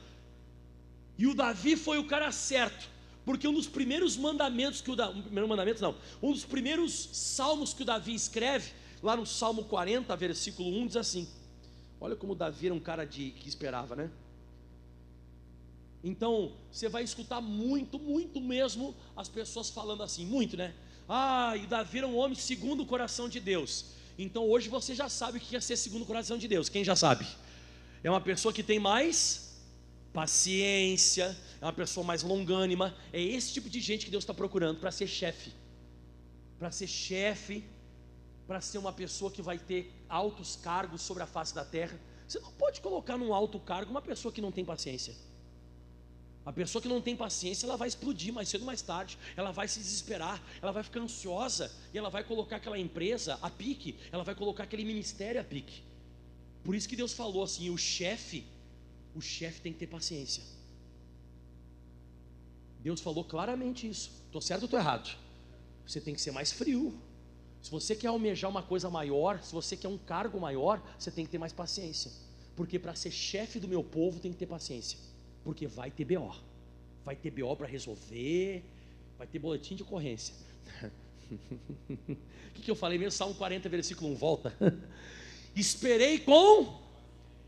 E 1.19 1.27
o 1.27 1.35
Davi 1.35 1.77
foi 1.77 1.99
o 1.99 2.07
cara 2.07 2.33
certo, 2.33 2.89
porque 3.27 3.47
um 3.47 3.53
dos 3.53 3.67
primeiros 3.67 4.17
mandamentos 4.17 4.81
que 4.81 4.91
o 4.91 4.95
um 4.95 5.23
primeiro 5.23 5.49
mandamento 5.49 5.83
não, 5.83 5.95
um 6.23 6.33
dos 6.33 6.45
primeiros 6.47 7.11
salmos 7.13 7.75
que 7.75 7.83
o 7.83 7.85
Davi 7.85 8.15
escreve 8.15 8.73
Lá 9.05 9.15
no 9.15 9.27
Salmo 9.27 9.65
40, 9.65 10.17
versículo 10.17 10.71
1, 10.79 10.87
diz 10.87 10.97
assim: 10.97 11.29
Olha 12.01 12.17
como 12.17 12.35
Davi 12.35 12.67
era 12.69 12.75
um 12.75 12.81
cara 12.81 13.05
de, 13.05 13.33
que 13.33 13.47
esperava, 13.47 13.95
né? 13.95 14.11
Então, 16.03 16.53
você 16.73 16.89
vai 16.89 17.05
escutar 17.05 17.43
muito, 17.43 17.99
muito 17.99 18.41
mesmo 18.41 18.97
as 19.15 19.29
pessoas 19.29 19.69
falando 19.69 20.03
assim, 20.03 20.25
muito, 20.25 20.57
né? 20.57 20.73
Ah, 21.07 21.53
e 21.55 21.67
Davi 21.67 21.99
era 21.99 22.07
um 22.07 22.17
homem 22.17 22.35
segundo 22.35 22.83
o 22.83 22.87
coração 22.87 23.29
de 23.29 23.41
Deus. 23.41 23.93
Então, 24.19 24.49
hoje 24.49 24.71
você 24.71 24.95
já 24.95 25.11
sabe 25.11 25.37
o 25.37 25.41
que 25.41 25.55
é 25.55 25.61
ser 25.61 25.77
segundo 25.77 26.05
o 26.05 26.07
coração 26.07 26.39
de 26.39 26.49
Deus. 26.49 26.71
Quem 26.71 26.83
já 26.83 26.97
sabe? 26.97 27.27
É 28.03 28.09
uma 28.09 28.23
pessoa 28.23 28.55
que 28.55 28.63
tem 28.63 28.79
mais 28.79 29.61
paciência, 30.15 31.37
é 31.61 31.65
uma 31.67 31.75
pessoa 31.75 32.07
mais 32.07 32.23
longânima. 32.23 32.97
É 33.13 33.21
esse 33.21 33.53
tipo 33.53 33.69
de 33.69 33.81
gente 33.81 34.07
que 34.07 34.11
Deus 34.11 34.25
está 34.25 34.33
procurando 34.33 34.81
para 34.81 34.91
ser 34.91 35.07
chefe. 35.07 35.53
Para 36.59 36.71
ser 36.71 36.87
chefe 36.87 37.65
para 38.47 38.61
ser 38.61 38.79
uma 38.79 38.93
pessoa 38.93 39.31
que 39.31 39.43
vai 39.43 39.59
ter 39.59 39.93
altos 40.09 40.57
cargos 40.57 41.03
sobre 41.03 41.23
a 41.23 41.27
face 41.27 41.55
da 41.55 41.65
terra. 41.65 41.99
Você 42.27 42.39
não 42.41 42.53
pode 42.53 42.81
colocar 42.81 43.17
num 43.17 43.33
alto 43.33 43.59
cargo 43.59 43.91
uma 43.91 44.03
pessoa 44.03 44.33
que 44.33 44.41
não 44.41 44.53
tem 44.53 44.65
paciência. 44.65 45.15
A 46.45 46.53
pessoa 46.53 46.83
que 46.83 46.89
não 46.89 47.01
tem 47.01 47.17
paciência, 47.17 47.67
ela 47.67 47.77
vai 47.77 47.89
explodir 47.89 48.33
mais 48.33 48.51
cedo 48.51 48.61
ou 48.61 48.67
mais 48.67 48.83
tarde. 48.83 49.19
Ela 49.35 49.51
vai 49.51 49.67
se 49.67 49.79
desesperar, 49.79 50.43
ela 50.61 50.73
vai 50.73 50.83
ficar 50.83 51.01
ansiosa 51.01 51.73
e 51.93 51.97
ela 51.97 52.11
vai 52.11 52.23
colocar 52.23 52.57
aquela 52.57 52.79
empresa 52.79 53.39
a 53.41 53.49
pique, 53.49 53.99
ela 54.13 54.23
vai 54.23 54.35
colocar 54.35 54.65
aquele 54.65 54.85
ministério 54.85 55.41
a 55.41 55.45
pique. 55.45 55.83
Por 56.63 56.75
isso 56.75 56.89
que 56.89 56.97
Deus 56.97 57.15
falou 57.15 57.43
assim: 57.43 57.71
o 57.71 57.79
chefe, 57.79 58.47
o 59.15 59.23
chefe 59.23 59.63
tem 59.63 59.73
que 59.73 59.79
ter 59.79 59.87
paciência. 59.87 60.43
Deus 62.81 63.01
falou 63.01 63.25
claramente 63.25 63.89
isso. 63.89 64.11
Estou 64.27 64.43
certo 64.43 64.63
ou 64.63 64.67
estou 64.67 64.79
errado? 64.79 65.17
Você 65.87 65.99
tem 65.99 66.15
que 66.15 66.21
ser 66.21 66.33
mais 66.33 66.53
frio. 66.53 66.95
Se 67.65 67.71
você 67.71 67.97
quer 67.97 68.09
almejar 68.09 68.51
uma 68.51 68.63
coisa 68.63 68.91
maior, 68.91 69.43
se 69.43 69.51
você 69.51 69.75
quer 69.75 69.89
um 69.89 69.97
cargo 69.97 70.39
maior, 70.39 70.83
você 70.99 71.11
tem 71.11 71.25
que 71.25 71.31
ter 71.31 71.39
mais 71.39 71.51
paciência. 71.51 72.11
Porque 72.55 72.79
para 72.79 72.95
ser 72.95 73.11
chefe 73.11 73.59
do 73.59 73.67
meu 73.67 73.83
povo 73.83 74.21
tem 74.21 74.31
que 74.31 74.37
ter 74.37 74.45
paciência. 74.45 74.99
Porque 75.43 75.67
vai 75.67 75.91
ter 75.91 76.05
BO. 76.05 76.31
Vai 77.07 77.17
ter 77.17 77.31
BO 77.31 77.57
para 77.57 77.67
resolver, 77.67 78.63
vai 79.17 79.27
ter 79.27 79.39
boletim 79.39 79.75
de 79.75 79.83
ocorrência. 79.83 80.35
O 81.31 82.55
que, 82.55 82.63
que 82.63 82.71
eu 82.71 82.77
falei 82.77 82.99
mesmo? 82.99 83.11
Salmo 83.11 83.35
40, 83.35 83.69
versículo 83.69 84.13
1, 84.13 84.15
volta. 84.15 84.55
Esperei 85.57 86.19
com 86.19 86.79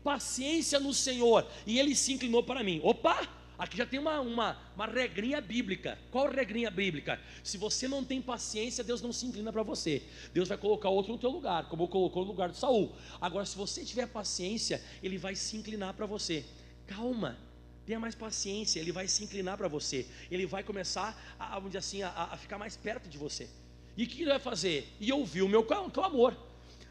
paciência 0.03 0.79
no 0.79 0.93
Senhor, 0.93 1.47
e 1.65 1.79
ele 1.79 1.95
se 1.95 2.11
inclinou 2.11 2.43
para 2.43 2.63
mim. 2.63 2.81
Opa! 2.83 3.29
Aqui 3.57 3.75
já 3.75 3.85
tem 3.87 3.99
uma, 3.99 4.19
uma, 4.19 4.57
uma 4.75 4.85
regrinha 4.85 5.41
bíblica. 5.41 5.97
Qual 6.11 6.29
regrinha 6.29 6.69
bíblica? 6.69 7.19
Se 7.43 7.57
você 7.57 7.87
não 7.87 8.03
tem 8.03 8.21
paciência, 8.21 8.83
Deus 8.83 9.01
não 9.01 9.11
se 9.11 9.25
inclina 9.25 9.51
para 9.51 9.63
você. 9.63 10.03
Deus 10.31 10.47
vai 10.47 10.57
colocar 10.57 10.89
outro 10.89 11.11
no 11.11 11.17
teu 11.17 11.31
lugar, 11.31 11.67
como 11.67 11.87
colocou 11.87 12.23
no 12.23 12.29
lugar 12.29 12.49
de 12.49 12.57
Saul. 12.57 12.95
Agora, 13.19 13.45
se 13.45 13.57
você 13.57 13.83
tiver 13.83 14.07
paciência, 14.07 14.83
ele 15.01 15.17
vai 15.17 15.35
se 15.35 15.57
inclinar 15.57 15.95
para 15.95 16.05
você. 16.05 16.45
Calma, 16.85 17.35
tenha 17.83 17.99
mais 17.99 18.13
paciência, 18.13 18.79
ele 18.79 18.91
vai 18.91 19.07
se 19.07 19.23
inclinar 19.23 19.57
para 19.57 19.67
você. 19.67 20.07
Ele 20.29 20.45
vai 20.45 20.61
começar 20.61 21.19
a, 21.39 21.55
vamos 21.55 21.69
dizer 21.69 21.79
assim, 21.79 22.03
a, 22.03 22.09
a 22.09 22.37
ficar 22.37 22.59
mais 22.59 22.77
perto 22.77 23.09
de 23.09 23.17
você. 23.17 23.49
E 23.95 24.03
o 24.03 24.07
que 24.07 24.21
ele 24.21 24.29
vai 24.29 24.39
fazer? 24.39 24.87
E 24.99 25.11
ouvir 25.11 25.41
o 25.41 25.49
meu 25.49 25.63
clamor. 25.63 26.35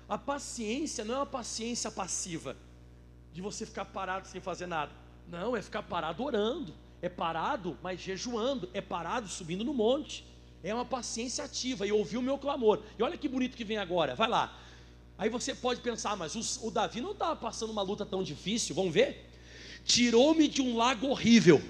A 0.08 0.18
paciência 0.18 1.04
não 1.04 1.14
é 1.14 1.18
uma 1.18 1.26
paciência 1.26 1.90
passiva, 1.92 2.56
de 3.32 3.40
você 3.40 3.64
ficar 3.64 3.84
parado 3.84 4.26
sem 4.26 4.40
fazer 4.40 4.66
nada. 4.66 5.05
Não, 5.28 5.56
é 5.56 5.62
ficar 5.62 5.82
parado 5.82 6.22
orando, 6.22 6.74
é 7.02 7.08
parado, 7.08 7.76
mas 7.82 8.00
jejuando, 8.00 8.68
é 8.72 8.80
parado 8.80 9.28
subindo 9.28 9.64
no 9.64 9.74
monte. 9.74 10.24
É 10.62 10.74
uma 10.74 10.84
paciência 10.84 11.44
ativa 11.44 11.86
e 11.86 11.92
ouvir 11.92 12.16
o 12.16 12.22
meu 12.22 12.38
clamor. 12.38 12.82
E 12.98 13.02
olha 13.02 13.16
que 13.16 13.28
bonito 13.28 13.56
que 13.56 13.64
vem 13.64 13.78
agora, 13.78 14.14
vai 14.14 14.28
lá. 14.28 14.58
Aí 15.18 15.28
você 15.28 15.54
pode 15.54 15.80
pensar, 15.80 16.16
mas 16.16 16.34
o, 16.34 16.66
o 16.66 16.70
Davi 16.70 17.00
não 17.00 17.12
estava 17.12 17.36
passando 17.36 17.70
uma 17.70 17.82
luta 17.82 18.04
tão 18.04 18.22
difícil, 18.22 18.74
vamos 18.74 18.92
ver? 18.92 19.30
Tirou-me 19.84 20.48
de 20.48 20.60
um 20.60 20.76
lago 20.76 21.06
horrível. 21.06 21.62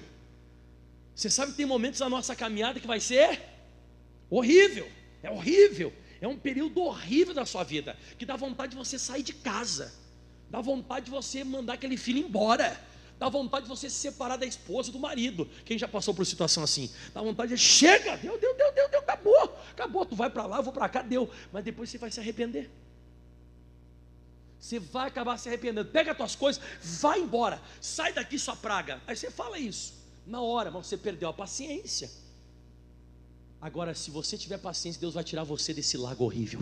Você 1.14 1.30
sabe 1.30 1.52
que 1.52 1.56
tem 1.56 1.66
momentos 1.66 2.00
na 2.00 2.08
nossa 2.08 2.34
caminhada 2.34 2.80
que 2.80 2.86
vai 2.86 3.00
ser 3.00 3.40
horrível, 4.28 4.86
é 5.22 5.30
horrível, 5.30 5.92
é 6.20 6.28
um 6.28 6.36
período 6.36 6.80
horrível 6.82 7.32
da 7.32 7.46
sua 7.46 7.62
vida, 7.62 7.96
que 8.18 8.26
dá 8.26 8.36
vontade 8.36 8.72
de 8.72 8.76
você 8.76 8.98
sair 8.98 9.22
de 9.22 9.32
casa, 9.32 9.94
dá 10.50 10.60
vontade 10.60 11.06
de 11.06 11.10
você 11.10 11.44
mandar 11.44 11.74
aquele 11.74 11.96
filho 11.96 12.18
embora, 12.18 12.78
Dá 13.18 13.28
vontade 13.28 13.64
de 13.64 13.68
você 13.68 13.88
se 13.88 13.96
separar 13.96 14.36
da 14.36 14.44
esposa, 14.44 14.92
do 14.92 14.98
marido. 14.98 15.48
Quem 15.64 15.78
já 15.78 15.88
passou 15.88 16.12
por 16.12 16.26
situação 16.26 16.62
assim? 16.62 16.90
Dá 17.14 17.22
vontade 17.22 17.54
de 17.54 17.58
chega, 17.58 18.16
deu, 18.18 18.38
deu, 18.38 18.54
deu, 18.54 18.72
deu, 18.72 18.88
deu, 18.90 19.00
acabou. 19.00 19.58
Acabou, 19.70 20.04
tu 20.04 20.14
vai 20.14 20.28
para 20.28 20.44
lá, 20.46 20.58
eu 20.58 20.62
vou 20.62 20.72
para 20.72 20.88
cá, 20.88 21.00
deu. 21.00 21.30
Mas 21.50 21.64
depois 21.64 21.88
você 21.88 21.96
vai 21.96 22.10
se 22.10 22.20
arrepender. 22.20 22.70
Você 24.60 24.78
vai 24.78 25.08
acabar 25.08 25.38
se 25.38 25.48
arrependendo. 25.48 25.88
Pega 25.88 26.10
as 26.10 26.16
tuas 26.16 26.36
coisas, 26.36 26.62
vai 26.82 27.20
embora. 27.20 27.60
Sai 27.80 28.12
daqui 28.12 28.38
sua 28.38 28.56
praga. 28.56 29.00
Aí 29.06 29.16
você 29.16 29.30
fala 29.30 29.58
isso. 29.58 29.94
Na 30.26 30.42
hora, 30.42 30.70
mas 30.70 30.86
você 30.86 30.96
perdeu 30.96 31.28
a 31.28 31.32
paciência. 31.32 32.10
Agora, 33.60 33.94
se 33.94 34.10
você 34.10 34.36
tiver 34.36 34.58
paciência, 34.58 35.00
Deus 35.00 35.14
vai 35.14 35.24
tirar 35.24 35.44
você 35.44 35.72
desse 35.72 35.96
lago 35.96 36.24
horrível 36.24 36.60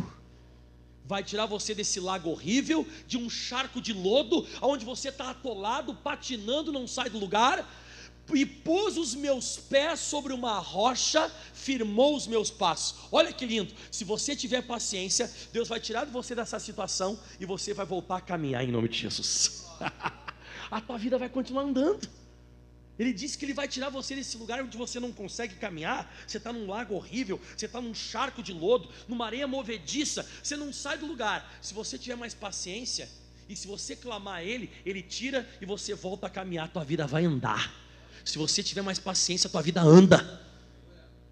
vai 1.05 1.23
tirar 1.23 1.47
você 1.47 1.75
desse 1.75 2.01
lago 2.01 2.31
horrível, 2.31 2.87
de 3.07 3.19
um 3.19 3.29
charco 3.29 3.81
de 3.81 3.93
lodo, 3.93 4.47
onde 4.63 4.85
você 4.85 5.11
está 5.11 5.31
atolado, 5.31 5.95
patinando, 5.95 6.73
não 6.73 6.87
sai 6.87 7.11
do 7.11 7.19
lugar, 7.19 7.69
e 8.33 8.47
pôs 8.47 8.97
os 8.97 9.15
meus 9.15 9.59
pés 9.59 10.01
sobre 10.01 10.33
uma 10.33 10.59
rocha, 10.59 11.31
firmou 11.53 12.17
os 12.17 12.27
meus 12.27 12.51
passos. 12.51 12.97
Olha 13.13 13.33
que 13.33 13.45
lindo! 13.45 13.75
Se 13.91 14.05
você 14.05 14.35
tiver 14.35 14.63
paciência, 14.63 15.31
Deus 15.53 15.69
vai 15.69 15.79
tirar 15.79 16.07
você 16.07 16.35
dessa 16.35 16.59
situação 16.59 17.19
e 17.39 17.45
você 17.45 17.75
vai 17.75 17.85
voltar 17.85 18.17
a 18.17 18.21
caminhar 18.21 18.65
em 18.65 18.73
nome 18.73 18.89
de 18.89 18.99
Jesus. 18.99 19.67
a 20.71 20.81
tua 20.81 20.97
vida 20.97 21.19
vai 21.19 21.29
continuar 21.29 21.65
andando. 21.65 22.09
Ele 22.99 23.13
disse 23.13 23.37
que 23.37 23.45
ele 23.45 23.55
vai 23.55 23.67
tirar 23.67 23.89
você 23.89 24.15
desse 24.15 24.37
lugar 24.37 24.63
onde 24.63 24.77
você 24.77 25.01
não 25.01 25.13
consegue 25.13 25.57
caminhar. 25.57 26.13
Você 26.27 26.39
está 26.39 26.53
num 26.53 26.67
lago 26.67 26.95
horrível, 26.95 27.41
você 27.57 27.67
está 27.67 27.81
num 27.81 27.95
charco 27.95 28.43
de 28.43 28.53
lodo, 28.53 28.89
numa 29.09 29.27
areia 29.27 29.49
movediça. 29.49 30.29
Você 30.43 30.57
não 30.57 30.73
sai 30.73 30.99
do 30.99 31.07
lugar. 31.07 31.59
Se 31.61 31.75
você 31.75 31.99
tiver 31.99 32.17
mais 32.17 32.35
paciência 32.35 33.09
e 33.49 33.57
se 33.57 33.67
você 33.67 33.97
clamar 33.97 34.37
a 34.37 34.45
Ele, 34.45 34.71
Ele 34.87 35.03
tira 35.03 35.49
e 35.61 35.67
você 35.67 35.95
volta 35.95 36.29
a 36.29 36.31
caminhar. 36.31 36.69
Tua 36.73 36.85
vida 36.85 37.07
vai 37.07 37.25
andar. 37.25 37.75
Se 38.25 38.39
você 38.39 38.63
tiver 38.63 38.83
mais 38.83 38.99
paciência, 38.99 39.51
tua 39.51 39.61
vida 39.61 39.83
anda. 39.83 40.43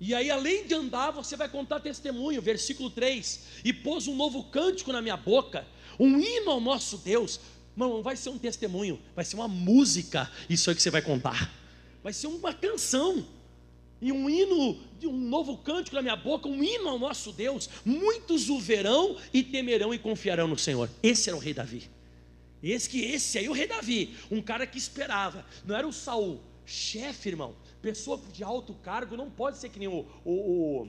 E 0.04 0.16
aí, 0.16 0.32
além 0.32 0.66
de 0.66 0.74
andar, 0.74 1.12
você 1.12 1.36
vai 1.36 1.48
contar 1.48 1.78
testemunho. 1.78 2.42
Versículo 2.42 2.90
3: 2.90 3.40
E 3.64 3.72
pôs 3.72 4.08
um 4.08 4.16
novo 4.16 4.42
cântico 4.44 4.92
na 4.92 5.00
minha 5.00 5.16
boca, 5.16 5.64
um 5.98 6.18
hino 6.18 6.50
ao 6.50 6.60
nosso 6.60 6.98
Deus. 6.98 7.38
Não 7.76 8.02
vai 8.02 8.16
ser 8.16 8.28
um 8.28 8.38
testemunho, 8.38 9.00
vai 9.14 9.24
ser 9.24 9.36
uma 9.36 9.48
música, 9.48 10.30
isso 10.48 10.68
aí 10.68 10.76
que 10.76 10.82
você 10.82 10.90
vai 10.90 11.02
contar. 11.02 11.50
Vai 12.02 12.12
ser 12.12 12.26
uma 12.26 12.52
canção. 12.52 13.24
E 14.00 14.10
um 14.10 14.28
hino, 14.28 14.80
um 15.04 15.16
novo 15.16 15.56
cântico 15.58 15.94
na 15.94 16.02
minha 16.02 16.16
boca, 16.16 16.48
um 16.48 16.62
hino 16.62 16.88
ao 16.88 16.98
nosso 16.98 17.32
Deus. 17.32 17.70
Muitos 17.84 18.50
o 18.50 18.58
verão 18.58 19.16
e 19.32 19.44
temerão 19.44 19.94
e 19.94 19.98
confiarão 19.98 20.48
no 20.48 20.58
Senhor. 20.58 20.90
Esse 21.02 21.30
era 21.30 21.36
o 21.36 21.40
rei 21.40 21.54
Davi. 21.54 21.88
Esse 22.60 22.88
que 22.88 23.00
esse 23.00 23.38
aí 23.38 23.48
o 23.48 23.52
rei 23.52 23.68
Davi, 23.68 24.16
um 24.30 24.42
cara 24.42 24.66
que 24.66 24.76
esperava. 24.76 25.46
Não 25.64 25.76
era 25.76 25.86
o 25.86 25.92
Saul, 25.92 26.40
chefe, 26.66 27.28
irmão. 27.28 27.54
Pessoa 27.80 28.20
de 28.32 28.42
alto 28.42 28.74
cargo 28.74 29.16
não 29.16 29.30
pode 29.30 29.58
ser 29.58 29.68
que 29.68 29.78
nem 29.78 29.88
o, 29.88 30.04
o, 30.24 30.32
o, 30.32 30.88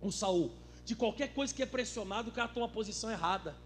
o 0.00 0.12
Saul. 0.12 0.52
De 0.84 0.94
qualquer 0.94 1.32
coisa 1.34 1.54
que 1.54 1.62
é 1.62 1.66
pressionado, 1.66 2.30
o 2.30 2.32
cara 2.32 2.48
toma 2.48 2.66
a 2.66 2.68
posição 2.68 3.10
errada. 3.10 3.56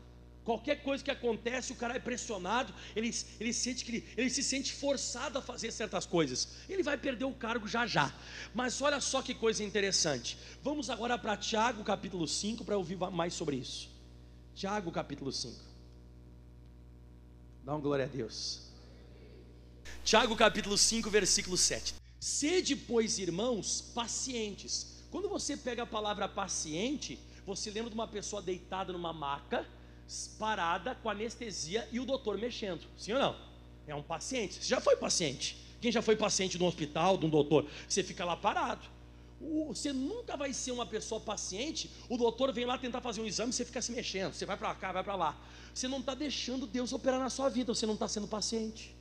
Qualquer 0.49 0.77
coisa 0.83 1.05
que 1.05 1.11
acontece, 1.11 1.75
o 1.75 1.77
cara 1.77 1.97
é 1.97 1.99
pressionado, 1.99 2.73
ele, 2.97 3.15
ele, 3.39 3.53
sente 3.53 3.85
que 3.85 3.91
ele, 3.91 4.09
ele 4.17 4.31
se 4.31 4.43
sente 4.43 4.73
forçado 4.73 5.39
a 5.39 5.43
fazer 5.43 5.71
certas 5.71 6.07
coisas. 6.07 6.49
Ele 6.71 6.83
vai 6.83 6.97
perder 6.97 7.27
o 7.27 7.35
cargo 7.35 7.69
já 7.69 7.87
já. 7.87 8.11
Mas 8.55 8.81
olha 8.81 8.99
só 8.99 9.21
que 9.21 9.35
coisa 9.35 9.63
interessante. 9.63 10.39
Vamos 10.63 10.89
agora 10.89 11.19
para 11.19 11.37
Tiago 11.37 11.85
capítulo 11.85 12.27
5 12.27 12.65
para 12.65 12.79
ouvir 12.79 12.97
mais 12.97 13.35
sobre 13.35 13.57
isso. 13.57 13.91
Tiago 14.55 14.91
capítulo 14.91 15.31
5. 15.31 15.55
Dá 17.63 17.73
uma 17.75 17.81
glória 17.83 18.07
a 18.07 18.09
Deus. 18.09 18.71
Tiago 20.03 20.35
capítulo 20.35 20.79
5, 20.79 21.11
versículo 21.11 21.59
7. 21.59 21.95
Sede, 22.19 22.75
pois, 22.75 23.19
irmãos, 23.19 23.93
pacientes. 23.95 25.05
Quando 25.11 25.29
você 25.29 25.59
pega 25.59 25.83
a 25.83 25.87
palavra 25.87 26.27
paciente, 26.27 27.19
você 27.45 27.71
lembra 27.71 27.91
de 27.91 27.95
uma 27.95 28.09
pessoa 28.09 28.41
deitada 28.41 28.95
numa 28.95 29.13
maca 29.13 29.77
parada 30.39 30.95
com 30.95 31.11
anestesia 31.11 31.89
e 31.93 32.01
o 32.01 32.07
doutor 32.07 32.39
mexendo. 32.39 32.87
Sim 32.97 33.13
ou 33.13 33.19
não? 33.19 33.37
É 33.87 33.95
um 33.95 34.03
paciente. 34.03 34.55
Você 34.55 34.69
já 34.69 34.81
foi 34.81 34.97
paciente? 34.97 35.57
Quem 35.81 35.93
já 35.93 36.03
foi 36.03 36.17
paciente 36.17 36.59
no 36.59 36.67
hospital, 36.67 37.17
de 37.17 37.27
um 37.27 37.29
doutor? 37.29 37.67
Você 37.89 38.03
fica 38.03 38.25
lá 38.25 38.37
parado. 38.37 38.83
Você 39.69 39.93
nunca 39.93 40.37
vai 40.37 40.53
ser 40.53 40.73
uma 40.73 40.85
pessoa 40.85 41.21
paciente. 41.21 41.91
O 42.09 42.17
doutor 42.17 42.53
vem 42.53 42.65
lá 42.65 42.77
tentar 42.77 43.01
fazer 43.01 43.21
um 43.21 43.27
exame, 43.27 43.53
você 43.53 43.65
fica 43.65 43.81
se 43.81 43.93
mexendo. 43.93 44.33
Você 44.33 44.45
vai 44.45 44.57
para 44.57 44.75
cá, 44.75 44.93
vai 44.93 45.05
para 45.05 45.15
lá. 45.15 45.37
Você 45.73 45.87
não 45.87 46.01
está 46.01 46.15
deixando 46.15 46.67
Deus 46.67 46.93
operar 46.93 47.21
na 47.21 47.31
sua 47.31 47.49
vida. 47.49 47.73
Você 47.73 47.87
não 47.87 47.95
está 47.95 48.09
sendo 48.09 48.27
paciente. 48.27 48.97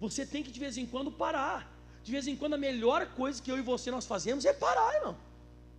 Você 0.00 0.24
tem 0.24 0.42
que 0.42 0.50
de 0.50 0.60
vez 0.60 0.78
em 0.78 0.86
quando 0.86 1.10
parar. 1.10 1.72
De 2.04 2.12
vez 2.12 2.28
em 2.28 2.36
quando 2.36 2.54
a 2.54 2.58
melhor 2.58 3.06
coisa 3.08 3.42
que 3.42 3.50
eu 3.50 3.58
e 3.58 3.62
você 3.62 3.90
nós 3.90 4.06
fazemos 4.06 4.44
é 4.44 4.52
parar, 4.52 4.94
irmão. 4.94 5.16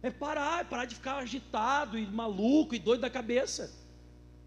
É 0.03 0.11
parar, 0.11 0.61
é 0.61 0.63
parar 0.63 0.85
de 0.85 0.95
ficar 0.95 1.17
agitado 1.17 1.97
e 1.97 2.05
maluco 2.05 2.75
e 2.75 2.79
doido 2.79 3.01
da 3.01 3.09
cabeça. 3.09 3.71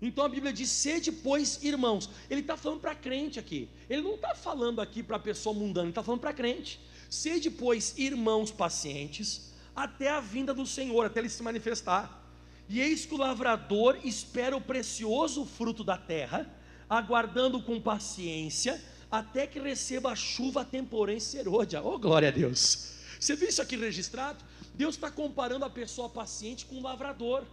Então 0.00 0.24
a 0.24 0.28
Bíblia 0.28 0.52
diz: 0.52 0.70
sede, 0.70 1.10
pois, 1.10 1.62
irmãos. 1.62 2.08
Ele 2.30 2.40
está 2.40 2.56
falando 2.56 2.80
para 2.80 2.94
crente 2.94 3.38
aqui. 3.38 3.68
Ele 3.88 4.02
não 4.02 4.14
está 4.14 4.34
falando 4.34 4.80
aqui 4.80 5.02
para 5.02 5.18
pessoa 5.18 5.54
mundana, 5.54 5.86
ele 5.86 5.90
está 5.90 6.02
falando 6.02 6.20
para 6.20 6.32
crente. 6.32 6.80
Sede, 7.10 7.50
pois, 7.50 7.94
irmãos 7.96 8.50
pacientes, 8.50 9.52
até 9.74 10.10
a 10.10 10.20
vinda 10.20 10.52
do 10.52 10.66
Senhor, 10.66 11.06
até 11.06 11.20
ele 11.20 11.28
se 11.28 11.42
manifestar. 11.42 12.26
E 12.68 12.80
eis 12.80 13.06
que 13.06 13.14
o 13.14 13.18
lavrador 13.18 13.98
espera 14.04 14.56
o 14.56 14.60
precioso 14.60 15.46
fruto 15.46 15.82
da 15.82 15.96
terra, 15.96 16.46
aguardando 16.88 17.62
com 17.62 17.80
paciência, 17.80 18.82
até 19.10 19.46
que 19.46 19.58
receba 19.58 20.12
a 20.12 20.16
chuva 20.16 20.64
temporã 20.64 21.14
e 21.14 21.20
serôdia. 21.20 21.82
Oh, 21.82 21.98
glória 21.98 22.28
a 22.28 22.30
Deus! 22.30 22.92
Você 23.18 23.34
viu 23.34 23.48
isso 23.48 23.62
aqui 23.62 23.74
registrado? 23.74 24.44
Deus 24.74 24.94
está 24.94 25.10
comparando 25.10 25.64
a 25.64 25.70
pessoa 25.70 26.08
paciente 26.08 26.66
com 26.66 26.76
o 26.76 26.82
lavrador 26.82 27.44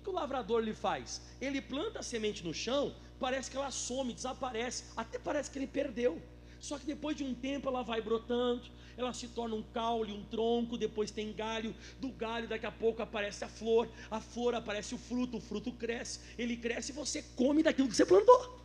que 0.00 0.10
o 0.10 0.12
lavrador 0.12 0.62
lhe 0.62 0.74
faz? 0.74 1.22
Ele 1.40 1.60
planta 1.60 2.00
a 2.00 2.02
semente 2.02 2.44
no 2.44 2.54
chão, 2.54 2.94
parece 3.18 3.50
que 3.50 3.56
ela 3.56 3.70
some, 3.70 4.12
desaparece, 4.12 4.84
até 4.96 5.18
parece 5.18 5.50
que 5.50 5.58
ele 5.58 5.66
perdeu. 5.66 6.20
Só 6.60 6.78
que 6.78 6.86
depois 6.86 7.16
de 7.16 7.22
um 7.22 7.34
tempo 7.34 7.68
ela 7.68 7.82
vai 7.82 8.00
brotando, 8.00 8.62
ela 8.96 9.12
se 9.12 9.28
torna 9.28 9.54
um 9.54 9.62
caule, 9.62 10.12
um 10.12 10.24
tronco, 10.24 10.78
depois 10.78 11.10
tem 11.10 11.32
galho, 11.32 11.74
do 12.00 12.08
galho 12.08 12.48
daqui 12.48 12.64
a 12.64 12.72
pouco 12.72 13.02
aparece 13.02 13.44
a 13.44 13.48
flor, 13.48 13.88
a 14.10 14.20
flor 14.20 14.54
aparece 14.54 14.94
o 14.94 14.98
fruto, 14.98 15.36
o 15.36 15.40
fruto 15.40 15.70
cresce, 15.72 16.20
ele 16.38 16.56
cresce 16.56 16.92
e 16.92 16.94
você 16.94 17.22
come 17.36 17.62
daquilo 17.62 17.88
que 17.88 17.94
você 17.94 18.06
plantou. 18.06 18.58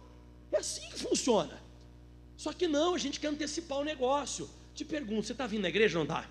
É 0.51 0.57
assim 0.57 0.87
que 0.89 0.99
funciona. 0.99 1.61
Só 2.37 2.53
que 2.53 2.67
não, 2.67 2.95
a 2.95 2.97
gente 2.97 3.19
quer 3.19 3.27
antecipar 3.27 3.79
o 3.79 3.83
negócio. 3.83 4.49
Te 4.73 4.85
pergunto, 4.85 5.23
você 5.23 5.33
está 5.33 5.45
vindo 5.45 5.63
na 5.63 5.69
igreja 5.69 5.99
ou 5.99 6.05
não 6.05 6.15
está? 6.15 6.29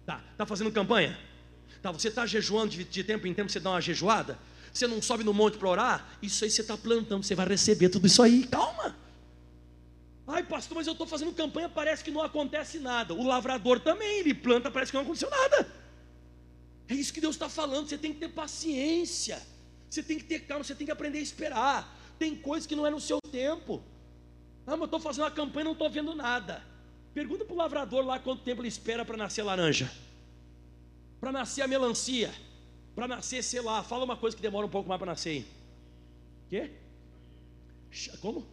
Está. 0.00 0.24
Está 0.30 0.46
fazendo 0.46 0.70
campanha? 0.70 1.18
Tá, 1.82 1.92
você 1.92 2.08
está 2.08 2.26
jejuando 2.26 2.70
de, 2.70 2.84
de, 2.84 3.04
tempo 3.04 3.26
em 3.26 3.34
tempo, 3.34 3.50
você 3.50 3.60
dá 3.60 3.70
uma 3.70 3.80
jejuada? 3.80 4.38
Você 4.72 4.86
não 4.86 5.00
sobe 5.00 5.24
no 5.24 5.32
monte 5.32 5.56
para 5.58 5.68
orar? 5.68 6.18
Isso 6.20 6.44
aí 6.44 6.50
você 6.50 6.60
está 6.60 6.76
plantando, 6.76 7.22
você 7.22 7.34
vai 7.34 7.46
receber 7.46 7.88
tudo 7.88 8.06
isso 8.06 8.22
aí. 8.22 8.46
Calma. 8.46 8.96
Ai, 10.26 10.42
pastor, 10.42 10.76
mas 10.76 10.86
eu 10.86 10.92
estou 10.92 11.06
fazendo 11.06 11.32
campanha, 11.32 11.68
parece 11.68 12.04
que 12.04 12.10
não 12.10 12.22
acontece 12.22 12.78
nada. 12.78 13.14
O 13.14 13.26
lavrador 13.26 13.80
também, 13.80 14.20
ele 14.20 14.34
planta, 14.34 14.70
parece 14.70 14.92
que 14.92 14.96
não 14.96 15.02
aconteceu 15.02 15.30
nada. 15.30 15.72
É 16.88 16.94
isso 16.94 17.12
que 17.12 17.20
Deus 17.20 17.34
está 17.34 17.48
falando. 17.48 17.88
Você 17.88 17.96
tem 17.96 18.12
que 18.12 18.20
ter 18.20 18.28
paciência. 18.28 19.40
Você 19.88 20.02
tem 20.02 20.18
que 20.18 20.24
ter 20.24 20.40
calma, 20.40 20.64
você 20.64 20.74
tem 20.74 20.86
que 20.86 20.92
aprender 20.92 21.18
a 21.18 21.22
esperar. 21.22 21.98
Tem 22.18 22.34
coisas 22.34 22.66
que 22.66 22.76
não 22.76 22.86
é 22.86 22.90
no 22.90 23.00
seu 23.00 23.18
tempo. 23.30 23.82
Ah, 24.66 24.72
mas 24.72 24.80
eu 24.80 24.84
estou 24.84 25.00
fazendo 25.00 25.24
a 25.24 25.30
campanha 25.30 25.62
e 25.62 25.64
não 25.64 25.72
estou 25.72 25.88
vendo 25.88 26.14
nada. 26.14 26.62
Pergunta 27.14 27.44
para 27.44 27.54
o 27.54 27.56
lavrador 27.56 28.04
lá 28.04 28.18
quanto 28.18 28.42
tempo 28.42 28.60
ele 28.60 28.68
espera 28.68 29.04
para 29.04 29.16
nascer 29.16 29.42
laranja, 29.42 29.90
para 31.20 31.32
nascer 31.32 31.62
a 31.62 31.68
melancia, 31.68 32.32
para 32.94 33.08
nascer, 33.08 33.42
sei 33.42 33.60
lá, 33.60 33.82
fala 33.82 34.04
uma 34.04 34.16
coisa 34.16 34.36
que 34.36 34.42
demora 34.42 34.66
um 34.66 34.70
pouco 34.70 34.88
mais 34.88 34.98
para 34.98 35.12
nascer. 35.12 35.46
Quê? 36.48 36.70
Como? 38.20 38.46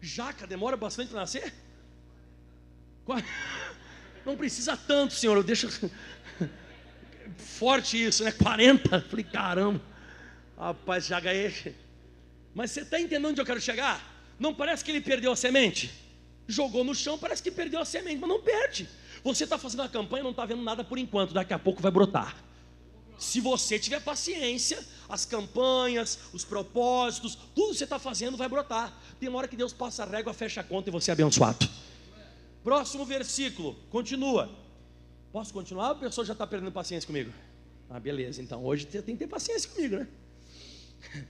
Jaca 0.00 0.46
demora 0.46 0.76
bastante 0.76 1.10
para 1.10 1.20
nascer? 1.20 1.52
Não 4.24 4.36
precisa 4.36 4.76
tanto, 4.76 5.14
senhor. 5.14 5.36
Eu 5.36 5.42
deixo 5.42 5.68
forte 7.36 8.02
isso, 8.02 8.22
né? 8.24 8.32
40. 8.32 9.00
Falei, 9.02 9.24
caramba. 9.24 9.80
Rapaz, 10.56 11.06
já 11.06 11.18
ganhei. 11.18 11.74
Mas 12.54 12.70
você 12.70 12.82
está 12.82 13.00
entendendo 13.00 13.28
onde 13.28 13.40
eu 13.40 13.46
quero 13.46 13.60
chegar? 13.60 14.04
Não 14.38 14.54
parece 14.54 14.84
que 14.84 14.90
ele 14.90 15.00
perdeu 15.00 15.32
a 15.32 15.36
semente? 15.36 15.90
Jogou 16.46 16.84
no 16.84 16.94
chão, 16.94 17.18
parece 17.18 17.42
que 17.42 17.50
perdeu 17.50 17.80
a 17.80 17.84
semente, 17.84 18.18
mas 18.18 18.28
não 18.28 18.42
perde. 18.42 18.88
Você 19.24 19.44
está 19.44 19.58
fazendo 19.58 19.82
a 19.82 19.88
campanha, 19.88 20.22
não 20.22 20.30
está 20.30 20.44
vendo 20.44 20.62
nada 20.62 20.84
por 20.84 20.98
enquanto, 20.98 21.34
daqui 21.34 21.52
a 21.52 21.58
pouco 21.58 21.82
vai 21.82 21.90
brotar. 21.90 22.36
Se 23.18 23.40
você 23.40 23.78
tiver 23.78 24.00
paciência, 24.00 24.78
as 25.08 25.24
campanhas, 25.24 26.18
os 26.32 26.44
propósitos, 26.44 27.34
tudo 27.54 27.72
que 27.72 27.78
você 27.78 27.84
está 27.84 27.98
fazendo 27.98 28.36
vai 28.36 28.48
brotar. 28.48 28.96
Tem 29.18 29.28
uma 29.28 29.38
hora 29.38 29.48
que 29.48 29.56
Deus 29.56 29.72
passa 29.72 30.04
a 30.04 30.06
régua, 30.06 30.32
fecha 30.32 30.60
a 30.60 30.64
conta 30.64 30.88
e 30.88 30.92
você 30.92 31.10
é 31.10 31.12
abençoado. 31.12 31.68
Próximo 32.62 33.04
versículo, 33.04 33.74
continua. 33.90 34.48
Posso 35.32 35.52
continuar? 35.52 35.90
A 35.90 35.94
pessoa 35.94 36.24
já 36.24 36.32
está 36.32 36.46
perdendo 36.46 36.70
paciência 36.70 37.06
comigo. 37.06 37.32
Ah, 37.90 37.98
beleza, 37.98 38.40
então 38.40 38.64
hoje 38.64 38.86
você 38.88 39.02
tem 39.02 39.16
que 39.16 39.20
ter 39.20 39.26
paciência 39.26 39.68
comigo, 39.70 39.96
né? 39.96 40.08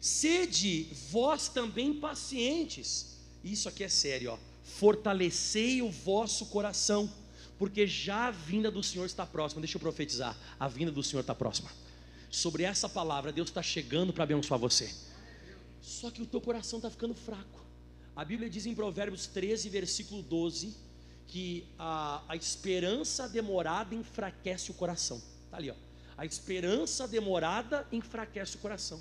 Sede 0.00 0.88
vós 1.10 1.48
também 1.48 1.94
pacientes. 1.94 3.18
Isso 3.44 3.68
aqui 3.68 3.84
é 3.84 3.88
sério, 3.88 4.32
ó. 4.32 4.38
Fortalecei 4.64 5.82
o 5.82 5.90
vosso 5.90 6.46
coração, 6.46 7.10
porque 7.58 7.86
já 7.86 8.28
a 8.28 8.30
vinda 8.30 8.70
do 8.70 8.82
Senhor 8.82 9.04
está 9.04 9.26
próxima. 9.26 9.60
Deixa 9.60 9.76
eu 9.76 9.80
profetizar: 9.80 10.36
a 10.58 10.68
vinda 10.68 10.92
do 10.92 11.02
Senhor 11.02 11.20
está 11.20 11.34
próxima. 11.34 11.70
Sobre 12.30 12.62
essa 12.62 12.88
palavra, 12.88 13.32
Deus 13.32 13.48
está 13.48 13.62
chegando 13.62 14.12
para 14.12 14.24
abençoar 14.24 14.60
você. 14.60 14.94
Só 15.80 16.10
que 16.10 16.22
o 16.22 16.26
teu 16.26 16.40
coração 16.40 16.78
está 16.78 16.90
ficando 16.90 17.14
fraco. 17.14 17.64
A 18.14 18.24
Bíblia 18.24 18.50
diz 18.50 18.66
em 18.66 18.74
Provérbios 18.74 19.26
13, 19.26 19.68
versículo 19.68 20.22
12, 20.22 20.76
que 21.26 21.66
a, 21.78 22.22
a 22.28 22.36
esperança 22.36 23.28
demorada 23.28 23.94
enfraquece 23.94 24.70
o 24.70 24.74
coração. 24.74 25.22
Está 25.44 25.56
ali, 25.56 25.70
ó. 25.70 25.74
A 26.16 26.26
esperança 26.26 27.06
demorada 27.06 27.86
enfraquece 27.92 28.56
o 28.56 28.58
coração. 28.58 29.00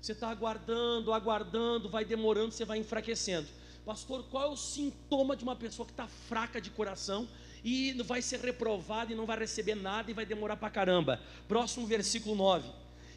Você 0.00 0.12
está 0.12 0.28
aguardando, 0.28 1.12
aguardando, 1.12 1.88
vai 1.88 2.04
demorando, 2.04 2.52
você 2.52 2.64
vai 2.64 2.78
enfraquecendo. 2.78 3.48
Pastor, 3.84 4.24
qual 4.24 4.44
é 4.44 4.52
o 4.52 4.56
sintoma 4.56 5.34
de 5.34 5.42
uma 5.42 5.56
pessoa 5.56 5.86
que 5.86 5.92
está 5.92 6.06
fraca 6.06 6.60
de 6.60 6.70
coração 6.70 7.26
e 7.64 7.92
vai 8.04 8.22
ser 8.22 8.40
reprovada 8.40 9.12
e 9.12 9.16
não 9.16 9.26
vai 9.26 9.38
receber 9.38 9.74
nada 9.74 10.10
e 10.10 10.14
vai 10.14 10.24
demorar 10.24 10.56
para 10.56 10.70
caramba? 10.70 11.20
Próximo 11.46 11.86
versículo 11.86 12.34
9: 12.34 12.68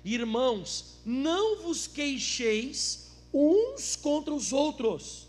Irmãos, 0.03 0.99
não 1.05 1.61
vos 1.61 1.87
queixeis 1.87 3.11
uns 3.33 3.95
contra 3.95 4.33
os 4.33 4.51
outros, 4.51 5.27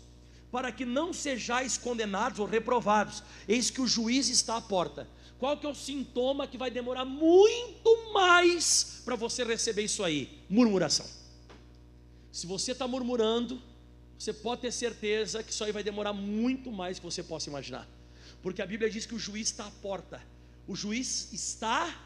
para 0.51 0.71
que 0.71 0.85
não 0.85 1.13
sejais 1.13 1.77
condenados 1.77 2.39
ou 2.39 2.45
reprovados. 2.45 3.23
Eis 3.47 3.69
que 3.69 3.81
o 3.81 3.87
juiz 3.87 4.29
está 4.29 4.57
à 4.57 4.61
porta. 4.61 5.07
Qual 5.39 5.57
que 5.57 5.65
é 5.65 5.69
o 5.69 5.75
sintoma 5.75 6.47
que 6.47 6.57
vai 6.57 6.71
demorar 6.71 7.05
muito 7.05 8.13
mais 8.13 9.01
para 9.03 9.15
você 9.15 9.43
receber 9.43 9.83
isso 9.83 10.03
aí? 10.03 10.39
Murmuração. 10.49 11.05
Se 12.31 12.47
você 12.47 12.71
está 12.71 12.87
murmurando, 12.87 13.61
você 14.17 14.31
pode 14.31 14.61
ter 14.61 14.71
certeza 14.71 15.43
que 15.43 15.51
isso 15.51 15.63
aí 15.63 15.71
vai 15.71 15.83
demorar 15.83 16.13
muito 16.13 16.71
mais 16.71 16.97
que 16.97 17.05
você 17.05 17.21
possa 17.21 17.49
imaginar. 17.49 17.87
Porque 18.43 18.61
a 18.61 18.65
Bíblia 18.65 18.89
diz 18.89 19.05
que 19.05 19.15
o 19.15 19.19
juiz 19.19 19.47
está 19.47 19.65
à 19.65 19.71
porta. 19.71 20.21
O 20.67 20.75
juiz 20.75 21.31
está 21.33 21.97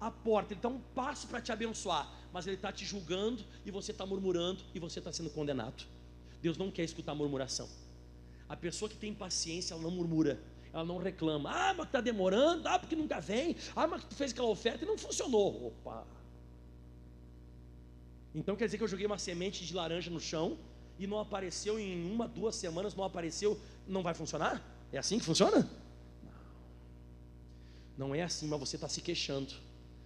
à 0.00 0.10
porta, 0.10 0.52
ele 0.52 0.58
está 0.58 0.68
um 0.68 0.80
passo 0.80 1.26
para 1.28 1.40
te 1.40 1.52
abençoar, 1.52 2.10
mas 2.32 2.46
ele 2.46 2.56
está 2.56 2.72
te 2.72 2.84
julgando 2.84 3.44
e 3.64 3.70
você 3.70 3.92
está 3.92 4.04
murmurando 4.04 4.62
e 4.74 4.80
você 4.80 4.98
está 4.98 5.12
sendo 5.12 5.30
condenado. 5.30 5.84
Deus 6.42 6.56
não 6.56 6.70
quer 6.70 6.84
escutar 6.84 7.14
murmuração. 7.14 7.68
A 8.48 8.56
pessoa 8.56 8.88
que 8.88 8.96
tem 8.96 9.14
paciência, 9.14 9.74
ela 9.74 9.82
não 9.82 9.90
murmura, 9.90 10.40
ela 10.72 10.84
não 10.84 10.98
reclama. 10.98 11.50
Ah, 11.50 11.74
mas 11.74 11.86
está 11.86 12.00
demorando, 12.00 12.66
ah, 12.68 12.78
porque 12.78 12.96
nunca 12.96 13.20
vem, 13.20 13.56
ah, 13.74 13.86
mas 13.86 14.04
tu 14.04 14.14
fez 14.14 14.32
aquela 14.32 14.48
oferta 14.48 14.84
e 14.84 14.86
não 14.86 14.98
funcionou. 14.98 15.68
Opa, 15.68 16.06
então 18.34 18.54
quer 18.54 18.66
dizer 18.66 18.76
que 18.76 18.84
eu 18.84 18.88
joguei 18.88 19.06
uma 19.06 19.18
semente 19.18 19.64
de 19.64 19.74
laranja 19.74 20.10
no 20.10 20.20
chão 20.20 20.58
e 20.98 21.06
não 21.06 21.18
apareceu 21.18 21.78
em 21.78 22.10
uma, 22.12 22.28
duas 22.28 22.54
semanas, 22.54 22.94
não 22.94 23.04
apareceu, 23.04 23.58
não 23.86 24.02
vai 24.02 24.12
funcionar? 24.12 24.62
É 24.92 24.98
assim 24.98 25.18
que 25.18 25.24
funciona? 25.24 25.68
Não. 27.96 28.14
É 28.14 28.22
assim, 28.22 28.46
mas 28.46 28.60
você 28.60 28.76
está 28.76 28.88
se 28.88 29.00
queixando. 29.00 29.52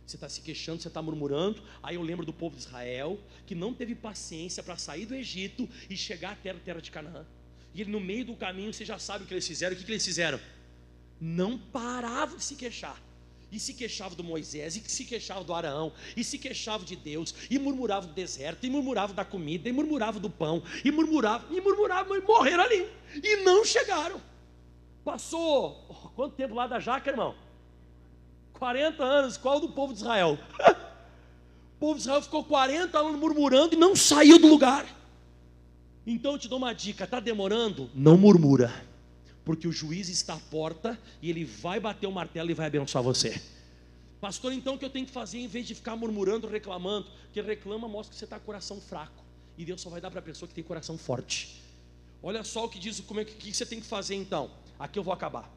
Você 0.07 0.17
está 0.17 0.29
se 0.29 0.41
queixando, 0.41 0.83
você 0.83 0.89
está 0.89 1.01
murmurando. 1.01 1.63
Aí 1.83 1.95
eu 1.95 2.03
lembro 2.03 2.27
do 2.27 2.33
povo 2.33 2.57
de 2.57 2.63
Israel 2.63 3.19
que 3.47 3.55
não 3.55 3.73
teve 3.73 3.95
paciência 3.95 4.63
para 4.63 4.77
sair 4.77 5.07
do 5.07 5.15
Egito 5.15 5.69
e 5.89 5.97
chegar 5.97 6.33
à 6.33 6.37
terra, 6.37 6.59
terra 6.65 6.81
de 6.81 6.91
Canaã. 6.91 7.25
E 7.73 7.81
ele, 7.81 7.91
no 7.91 8.01
meio 8.01 8.25
do 8.25 8.35
caminho, 8.35 8.73
você 8.73 8.85
já 8.85 8.99
sabe 8.99 9.25
o 9.25 9.27
que 9.27 9.35
eles 9.35 9.47
fizeram. 9.47 9.75
O 9.75 9.79
que, 9.79 9.85
que 9.85 9.93
eles 9.93 10.05
fizeram? 10.05 10.41
Não 11.21 11.57
paravam 11.57 12.37
de 12.37 12.45
se 12.45 12.57
queixar 12.57 13.01
e 13.53 13.59
se 13.59 13.75
queixava 13.75 14.15
do 14.15 14.23
Moisés, 14.23 14.77
e 14.77 14.81
se 14.89 15.05
queixava 15.05 15.43
do 15.43 15.53
Araão, 15.53 15.93
e 16.17 16.23
se 16.23 16.39
queixava 16.39 16.85
de 16.85 16.95
Deus, 16.95 17.35
e 17.51 17.59
murmurava 17.59 18.07
do 18.07 18.13
deserto, 18.13 18.65
e 18.65 18.71
murmurava 18.71 19.13
da 19.13 19.25
comida, 19.25 19.69
e 19.69 19.73
murmurava 19.73 20.21
do 20.21 20.31
pão, 20.31 20.63
e 20.85 20.91
murmurava, 20.91 21.47
e 21.51 21.61
murmurava, 21.61 22.17
e 22.17 22.21
morreram 22.21 22.63
ali, 22.63 22.89
e 23.23 23.37
não 23.39 23.65
chegaram. 23.65 24.21
Passou 25.05 25.85
oh, 25.89 26.09
quanto 26.11 26.35
tempo 26.35 26.55
lá 26.55 26.67
da 26.67 26.79
jaca, 26.79 27.11
irmão? 27.11 27.35
40 28.55 29.03
anos, 29.03 29.37
qual 29.37 29.59
do 29.59 29.69
povo 29.71 29.93
de 29.93 30.01
Israel? 30.01 30.39
o 31.77 31.79
povo 31.81 31.95
de 31.95 32.01
Israel 32.01 32.23
ficou 32.23 32.45
40 32.45 32.99
anos 32.99 33.19
murmurando 33.19 33.75
e 33.75 33.79
não 33.79 33.97
saiu 33.97 34.39
do 34.39 34.47
lugar. 34.47 34.87
Então 36.07 36.33
eu 36.33 36.39
te 36.39 36.49
dou 36.49 36.59
uma 36.59 36.73
dica: 36.73 37.05
está 37.05 37.21
demorando? 37.21 37.91
Não 37.95 38.17
murmura 38.17 38.73
porque 39.51 39.67
o 39.67 39.73
juiz 39.73 40.09
está 40.09 40.35
à 40.35 40.39
porta 40.39 40.99
e 41.21 41.29
ele 41.31 41.45
vai 41.45 41.81
bater 41.81 42.07
o 42.07 42.13
martelo 42.13 42.51
e 42.51 42.55
vai 42.55 42.67
abençoar 42.67 43.03
você. 43.03 43.43
Pastor, 44.21 44.53
então 44.53 44.75
o 44.75 44.79
que 44.79 44.85
eu 44.85 44.91
tenho 44.91 45.07
que 45.07 45.13
fazer 45.13 45.39
em 45.39 45.49
vez 45.49 45.67
de 45.67 45.75
ficar 45.75 45.97
murmurando, 45.97 46.47
reclamando? 46.47 47.09
Porque 47.25 47.41
reclama 47.41 47.89
mostra 47.89 48.13
que 48.13 48.19
você 48.19 48.27
está 48.27 48.39
com 48.39 48.45
coração 48.45 48.81
fraco. 48.81 49.25
E 49.57 49.65
Deus 49.65 49.81
só 49.81 49.91
vai 49.91 50.01
dar 50.01 50.11
para 50.11 50.21
a 50.21 50.23
pessoa 50.23 50.49
que 50.49 50.55
tem 50.55 50.63
coração 50.63 50.97
forte. 50.97 51.61
Olha 52.23 52.45
só 52.45 52.65
o 52.65 52.69
que 52.69 52.79
diz, 52.79 53.01
como 53.01 53.21
é 53.21 53.25
que, 53.25 53.35
que 53.35 53.53
você 53.53 53.65
tem 53.65 53.81
que 53.81 53.87
fazer 53.87 54.15
então. 54.15 54.51
Aqui 54.79 54.99
eu 54.99 55.03
vou 55.03 55.13
acabar. 55.13 55.51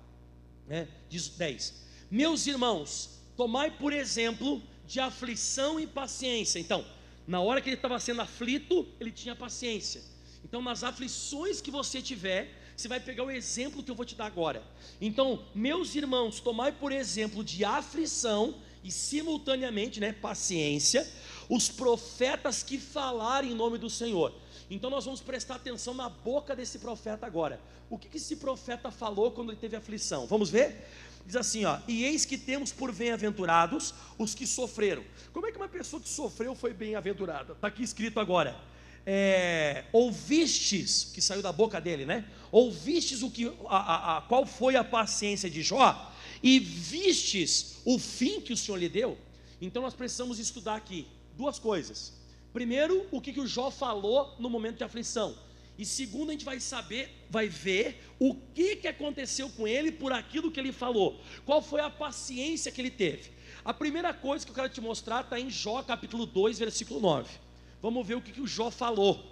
É, 0.70 0.88
diz 1.10 1.28
10. 1.30 1.84
Meus 2.10 2.48
irmãos, 2.48 3.22
tomai 3.36 3.72
por 3.72 3.92
exemplo 3.92 4.62
de 4.86 5.00
aflição 5.00 5.80
e 5.80 5.88
paciência. 5.88 6.60
Então, 6.60 6.86
na 7.28 7.40
hora 7.42 7.62
que 7.62 7.70
ele 7.70 7.76
estava 7.76 8.00
sendo 8.00 8.22
aflito, 8.22 8.88
ele 9.00 9.12
tinha 9.12 9.36
paciência. 9.36 10.02
Então, 10.44 10.62
nas 10.62 10.84
aflições 10.84 11.62
que 11.62 11.72
você 11.72 12.02
tiver, 12.02 12.54
você 12.76 12.88
vai 12.88 13.00
pegar 13.00 13.24
o 13.24 13.32
exemplo 13.32 13.84
que 13.84 13.92
eu 13.92 13.96
vou 13.96 14.06
te 14.06 14.16
dar 14.16 14.26
agora. 14.26 14.64
Então, 15.00 15.46
meus 15.54 15.96
irmãos, 15.96 16.40
tomai 16.40 16.72
por 16.72 16.92
exemplo 16.92 17.44
de 17.44 17.64
aflição 17.64 18.56
e 18.84 18.92
simultaneamente, 18.92 20.00
né, 20.00 20.12
paciência, 20.12 21.10
os 21.50 21.70
profetas 21.70 22.62
que 22.62 22.78
falarem 22.78 23.52
em 23.52 23.56
nome 23.56 23.78
do 23.78 23.90
Senhor. 23.90 24.34
Então 24.74 24.90
nós 24.90 25.06
vamos 25.06 25.22
prestar 25.22 25.56
atenção 25.56 25.94
na 25.94 26.10
boca 26.10 26.56
desse 26.56 26.80
profeta 26.80 27.26
agora. 27.26 27.60
O 27.90 27.98
que, 27.98 28.10
que 28.10 28.18
esse 28.18 28.36
profeta 28.36 28.90
falou 28.90 29.32
quando 29.32 29.52
ele 29.52 29.60
teve 29.60 29.76
aflição? 29.76 30.26
Vamos 30.26 30.50
ver? 30.50 30.88
Diz 31.26 31.36
assim, 31.36 31.64
ó, 31.64 31.80
e 31.88 32.04
eis 32.04 32.26
que 32.26 32.38
temos 32.38 32.72
por 32.72 32.92
bem-aventurados 32.92 33.94
os 34.18 34.34
que 34.34 34.46
sofreram. 34.46 35.04
Como 35.32 35.48
é 35.48 35.52
que 35.52 35.58
uma 35.58 35.70
pessoa 35.70 36.02
que 36.02 36.10
sofreu 36.10 36.56
foi 36.56 36.74
bem-aventurada? 36.74 37.54
Está 37.54 37.68
aqui 37.68 37.84
escrito 37.84 38.20
agora 38.20 38.60
é, 39.06 39.86
ouvistes, 39.92 41.12
que 41.14 41.22
saiu 41.22 41.42
da 41.42 41.52
boca 41.52 41.80
dele, 41.80 42.06
né? 42.06 42.26
Ouvistes 42.52 43.22
o 43.22 43.30
que, 43.30 43.48
a, 43.68 43.78
a, 43.78 44.18
a, 44.18 44.22
qual 44.22 44.46
foi 44.46 44.76
a 44.76 44.84
paciência 44.84 45.50
de 45.50 45.62
Jó 45.62 46.12
e 46.42 46.60
vistes 46.60 47.78
o 47.86 48.00
fim 48.00 48.42
que 48.42 48.54
o 48.54 48.58
Senhor 48.58 48.78
lhe 48.78 48.90
deu. 48.90 49.18
Então 49.62 49.82
nós 49.82 49.94
precisamos 49.94 50.40
estudar 50.40 50.76
aqui 50.76 51.08
duas 51.38 51.60
coisas. 51.60 52.23
Primeiro, 52.54 53.08
o 53.12 53.20
que, 53.20 53.34
que 53.34 53.42
o 53.42 53.48
Jó 53.48 53.72
falou 53.72 54.36
no 54.40 54.50
momento 54.50 54.78
de 54.78 54.84
aflição. 54.84 55.36
E 55.78 55.86
segundo, 55.86 56.30
a 56.30 56.34
gente 56.34 56.46
vai 56.46 56.60
saber, 56.60 57.26
vai 57.30 57.50
ver 57.50 58.00
o 58.20 58.36
que, 58.36 58.76
que 58.76 58.88
aconteceu 58.88 59.50
com 59.50 59.68
ele 59.68 59.92
por 59.92 60.14
aquilo 60.14 60.52
que 60.52 60.60
ele 60.60 60.72
falou. 60.72 61.20
Qual 61.46 61.64
foi 61.64 61.82
a 61.82 61.90
paciência 61.90 62.72
que 62.72 62.80
ele 62.80 62.92
teve. 62.92 63.32
A 63.66 63.74
primeira 63.74 64.14
coisa 64.14 64.46
que 64.46 64.52
eu 64.52 64.56
quero 64.56 64.70
te 64.70 64.80
mostrar 64.80 65.24
está 65.24 65.40
em 65.40 65.50
Jó 65.50 65.82
capítulo 65.82 66.28
2, 66.28 66.60
versículo 66.60 67.00
9. 67.00 67.40
Vamos 67.82 68.06
ver 68.08 68.16
o 68.16 68.22
que, 68.22 68.32
que 68.32 68.42
o 68.42 68.48
Jó 68.48 68.70
falou. 68.70 69.32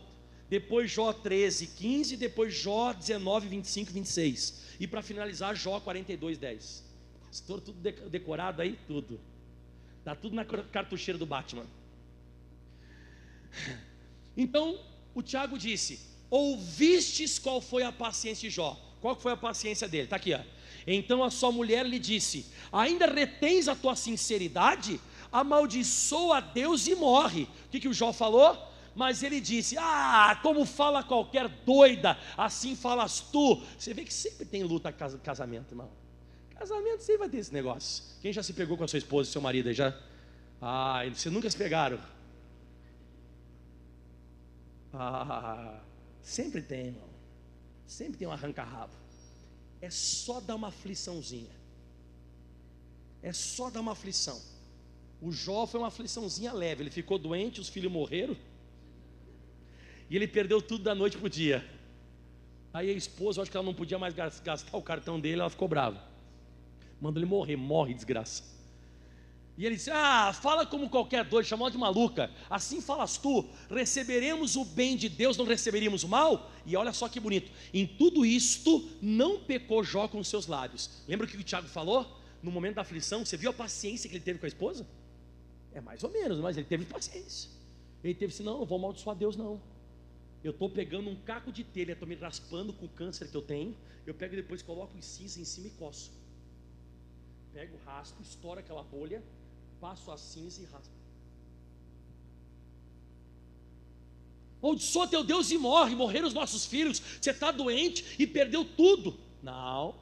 Depois 0.50 0.92
Jó 0.92 1.14
13, 1.14 1.68
15, 1.68 2.18
depois 2.18 2.54
Jó 2.54 2.92
19, 2.92 3.48
25, 3.48 3.92
26. 3.92 4.78
E 4.80 4.88
para 4.88 5.02
finalizar, 5.04 5.56
Jó 5.56 5.80
42, 5.80 6.38
10. 6.40 6.84
Pastor, 7.28 7.62
tudo 7.62 7.80
decorado 8.10 8.62
aí? 8.62 8.78
Tudo. 8.88 9.20
Está 10.00 10.16
tudo 10.16 10.36
na 10.36 10.44
cartucheira 10.44 11.18
do 11.18 11.26
Batman. 11.26 11.66
Então, 14.36 14.80
o 15.14 15.22
Tiago 15.22 15.58
disse: 15.58 16.00
ouvistes 16.30 17.38
qual 17.38 17.60
foi 17.62 17.84
a 17.84 17.92
paciência 17.92 18.50
de 18.50 18.56
Jó. 18.56 18.80
Qual 19.02 19.16
foi 19.16 19.34
a 19.34 19.38
paciência 19.38 19.88
dele? 19.88 20.06
Está 20.06 20.16
aqui, 20.16 20.34
ó. 20.34 20.40
Então 20.88 21.24
a 21.24 21.30
sua 21.30 21.52
mulher 21.52 21.86
lhe 21.86 22.00
disse: 22.00 22.46
Ainda 22.72 23.06
retens 23.06 23.68
a 23.68 23.76
tua 23.76 23.96
sinceridade? 23.96 25.00
Amaldiçoa 25.32 26.38
a 26.38 26.42
Deus 26.42 26.88
e 26.88 26.96
morre. 26.96 27.44
O 27.44 27.70
que, 27.70 27.80
que 27.80 27.88
o 27.88 27.94
Jó 27.94 28.14
falou? 28.14 28.58
Mas 28.96 29.24
ele 29.24 29.40
disse: 29.40 29.76
Ah, 29.78 30.40
como 30.42 30.66
fala 30.66 31.04
qualquer 31.04 31.48
doida, 31.48 32.18
assim 32.38 32.76
falas 32.76 33.20
tu. 33.20 33.62
Você 33.78 33.94
vê 33.94 34.04
que 34.04 34.14
sempre 34.14 34.46
tem 34.46 34.64
luta 34.64 34.92
casamento, 34.92 35.72
irmão. 35.72 35.90
Casamento 36.56 37.02
sempre 37.02 37.18
vai 37.18 37.30
ter 37.30 37.38
esse 37.38 37.54
negócio. 37.54 38.04
Quem 38.22 38.32
já 38.32 38.44
se 38.44 38.54
pegou 38.54 38.78
com 38.78 38.84
a 38.84 38.88
sua 38.88 39.00
esposa 39.00 39.30
e 39.30 39.32
seu 39.32 39.42
marido 39.42 39.74
já? 39.74 39.98
Ah, 40.62 41.02
vocês 41.12 41.34
nunca 41.34 41.50
se 41.50 41.58
pegaram. 41.58 42.00
Ah, 44.94 45.82
sempre 46.22 46.62
tem, 46.62 46.88
irmão. 46.88 47.10
Sempre 47.86 48.18
tem 48.18 48.28
um 48.28 48.32
arranca-rabo. 48.32 48.94
É 49.82 49.90
só 49.90 50.40
dar 50.40 50.56
uma 50.56 50.68
afliçãozinha. 50.68 51.52
É 53.22 53.34
só 53.34 53.70
dar 53.70 53.82
uma 53.82 53.92
aflição. 53.94 54.40
O 55.22 55.32
Jó 55.32 55.68
foi 55.68 55.80
uma 55.80 55.88
afliçãozinha 55.88 56.52
leve. 56.54 56.84
Ele 56.84 56.90
ficou 56.90 57.18
doente, 57.18 57.62
os 57.62 57.70
filhos 57.70 57.92
morreram. 57.92 58.36
E 60.10 60.16
ele 60.16 60.28
perdeu 60.28 60.62
tudo 60.62 60.84
da 60.84 60.96
noite 60.96 61.18
para 61.18 61.28
o 61.28 61.30
dia. 61.30 61.66
Aí 62.74 62.90
a 62.90 62.94
esposa, 62.94 63.42
acho 63.42 63.52
que 63.52 63.58
ela 63.58 63.66
não 63.66 63.74
podia 63.74 64.00
mais 64.00 64.14
gastar 64.14 64.78
o 64.78 64.82
cartão 64.82 65.20
dele, 65.20 65.42
ela 65.42 65.50
ficou 65.50 65.68
brava. 65.68 66.02
Manda 67.00 67.20
ele 67.20 67.26
morrer, 67.26 67.56
morre, 67.56 67.94
desgraça. 67.94 68.44
E 69.62 69.66
ele 69.68 69.76
disse: 69.76 69.92
Ah, 69.92 70.34
fala 70.34 70.66
como 70.66 70.90
qualquer 70.90 71.24
doido, 71.24 71.46
chamou 71.46 71.70
de 71.70 71.78
maluca. 71.78 72.32
Assim 72.50 72.82
falas 72.82 73.20
tu: 73.20 73.48
receberemos 73.70 74.56
o 74.56 74.66
bem 74.66 74.98
de 74.98 75.08
Deus, 75.08 75.38
não 75.38 75.46
receberíamos 75.46 76.04
o 76.04 76.08
mal? 76.08 76.52
E 76.66 76.76
olha 76.76 76.92
só 76.92 77.08
que 77.08 77.20
bonito: 77.20 77.52
em 77.72 77.86
tudo 77.86 78.26
isto 78.26 78.90
não 79.00 79.40
pecou 79.40 79.84
Jó 79.84 80.08
com 80.08 80.24
seus 80.24 80.48
lábios. 80.48 81.04
Lembra 81.08 81.28
o 81.28 81.30
que 81.30 81.38
o 81.38 81.44
Tiago 81.44 81.68
falou? 81.68 82.08
No 82.42 82.50
momento 82.50 82.78
da 82.78 82.82
aflição, 82.82 83.24
você 83.24 83.38
viu 83.38 83.52
a 83.52 83.54
paciência 83.54 84.10
que 84.10 84.16
ele 84.16 84.24
teve 84.24 84.40
com 84.40 84.48
a 84.48 84.50
esposa? 84.50 84.88
É 85.72 85.80
mais 85.80 86.04
ou 86.04 86.10
menos, 86.10 86.40
mas 86.40 86.58
ele 86.58 86.66
teve 86.66 86.84
paciência. 86.86 87.52
Ele 88.04 88.16
teve 88.16 88.34
assim: 88.34 88.42
não, 88.42 88.58
não 88.58 88.66
vou 88.66 88.80
amaldiçoar 88.80 89.16
Deus, 89.16 89.36
não. 89.36 89.62
Eu 90.44 90.54
estou 90.54 90.72
pegando 90.72 91.08
um 91.08 91.16
caco 91.18 91.52
de 91.52 91.64
telha, 91.64 91.92
estou 91.92 92.08
me 92.08 92.16
raspando 92.16 92.74
com 92.74 92.88
o 92.88 92.90
câncer 92.90 93.30
que 93.30 93.38
eu 93.38 93.44
tenho. 93.44 93.78
Eu 94.08 94.16
pego 94.16 94.34
e 94.34 94.38
depois 94.38 94.64
coloco 94.64 94.98
em 94.98 95.04
cinza 95.04 95.40
em 95.40 95.46
cima 95.46 95.68
e 95.68 95.70
coço. 95.70 96.12
Pego, 97.54 97.78
raspo, 97.86 98.24
estouro 98.24 98.60
aquela 98.60 98.82
bolha 98.82 99.22
passo 99.82 100.12
a 100.12 100.18
cinza 100.18 100.62
e 100.62 100.66
raspa. 100.66 101.02
Ou 104.62 104.78
teu 105.08 105.24
Deus 105.24 105.50
e 105.50 105.58
morre, 105.58 105.96
morreram 105.96 106.28
os 106.28 106.36
nossos 106.36 106.68
filhos, 106.68 107.02
você 107.20 107.32
está 107.32 107.52
doente 107.52 108.16
e 108.20 108.28
perdeu 108.28 108.64
tudo. 108.64 109.20
Não, 109.42 109.96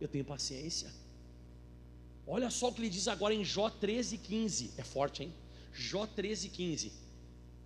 eu 0.00 0.06
tenho 0.06 0.24
paciência. 0.24 0.88
Olha 2.24 2.48
só 2.48 2.68
o 2.68 2.72
que 2.72 2.80
ele 2.80 2.88
diz 2.88 3.08
agora 3.08 3.34
em 3.34 3.44
Jó 3.44 3.68
13,15. 3.68 4.70
É 4.78 4.84
forte, 4.84 5.24
hein? 5.24 5.34
Jó 5.72 6.06
13,15. 6.06 6.92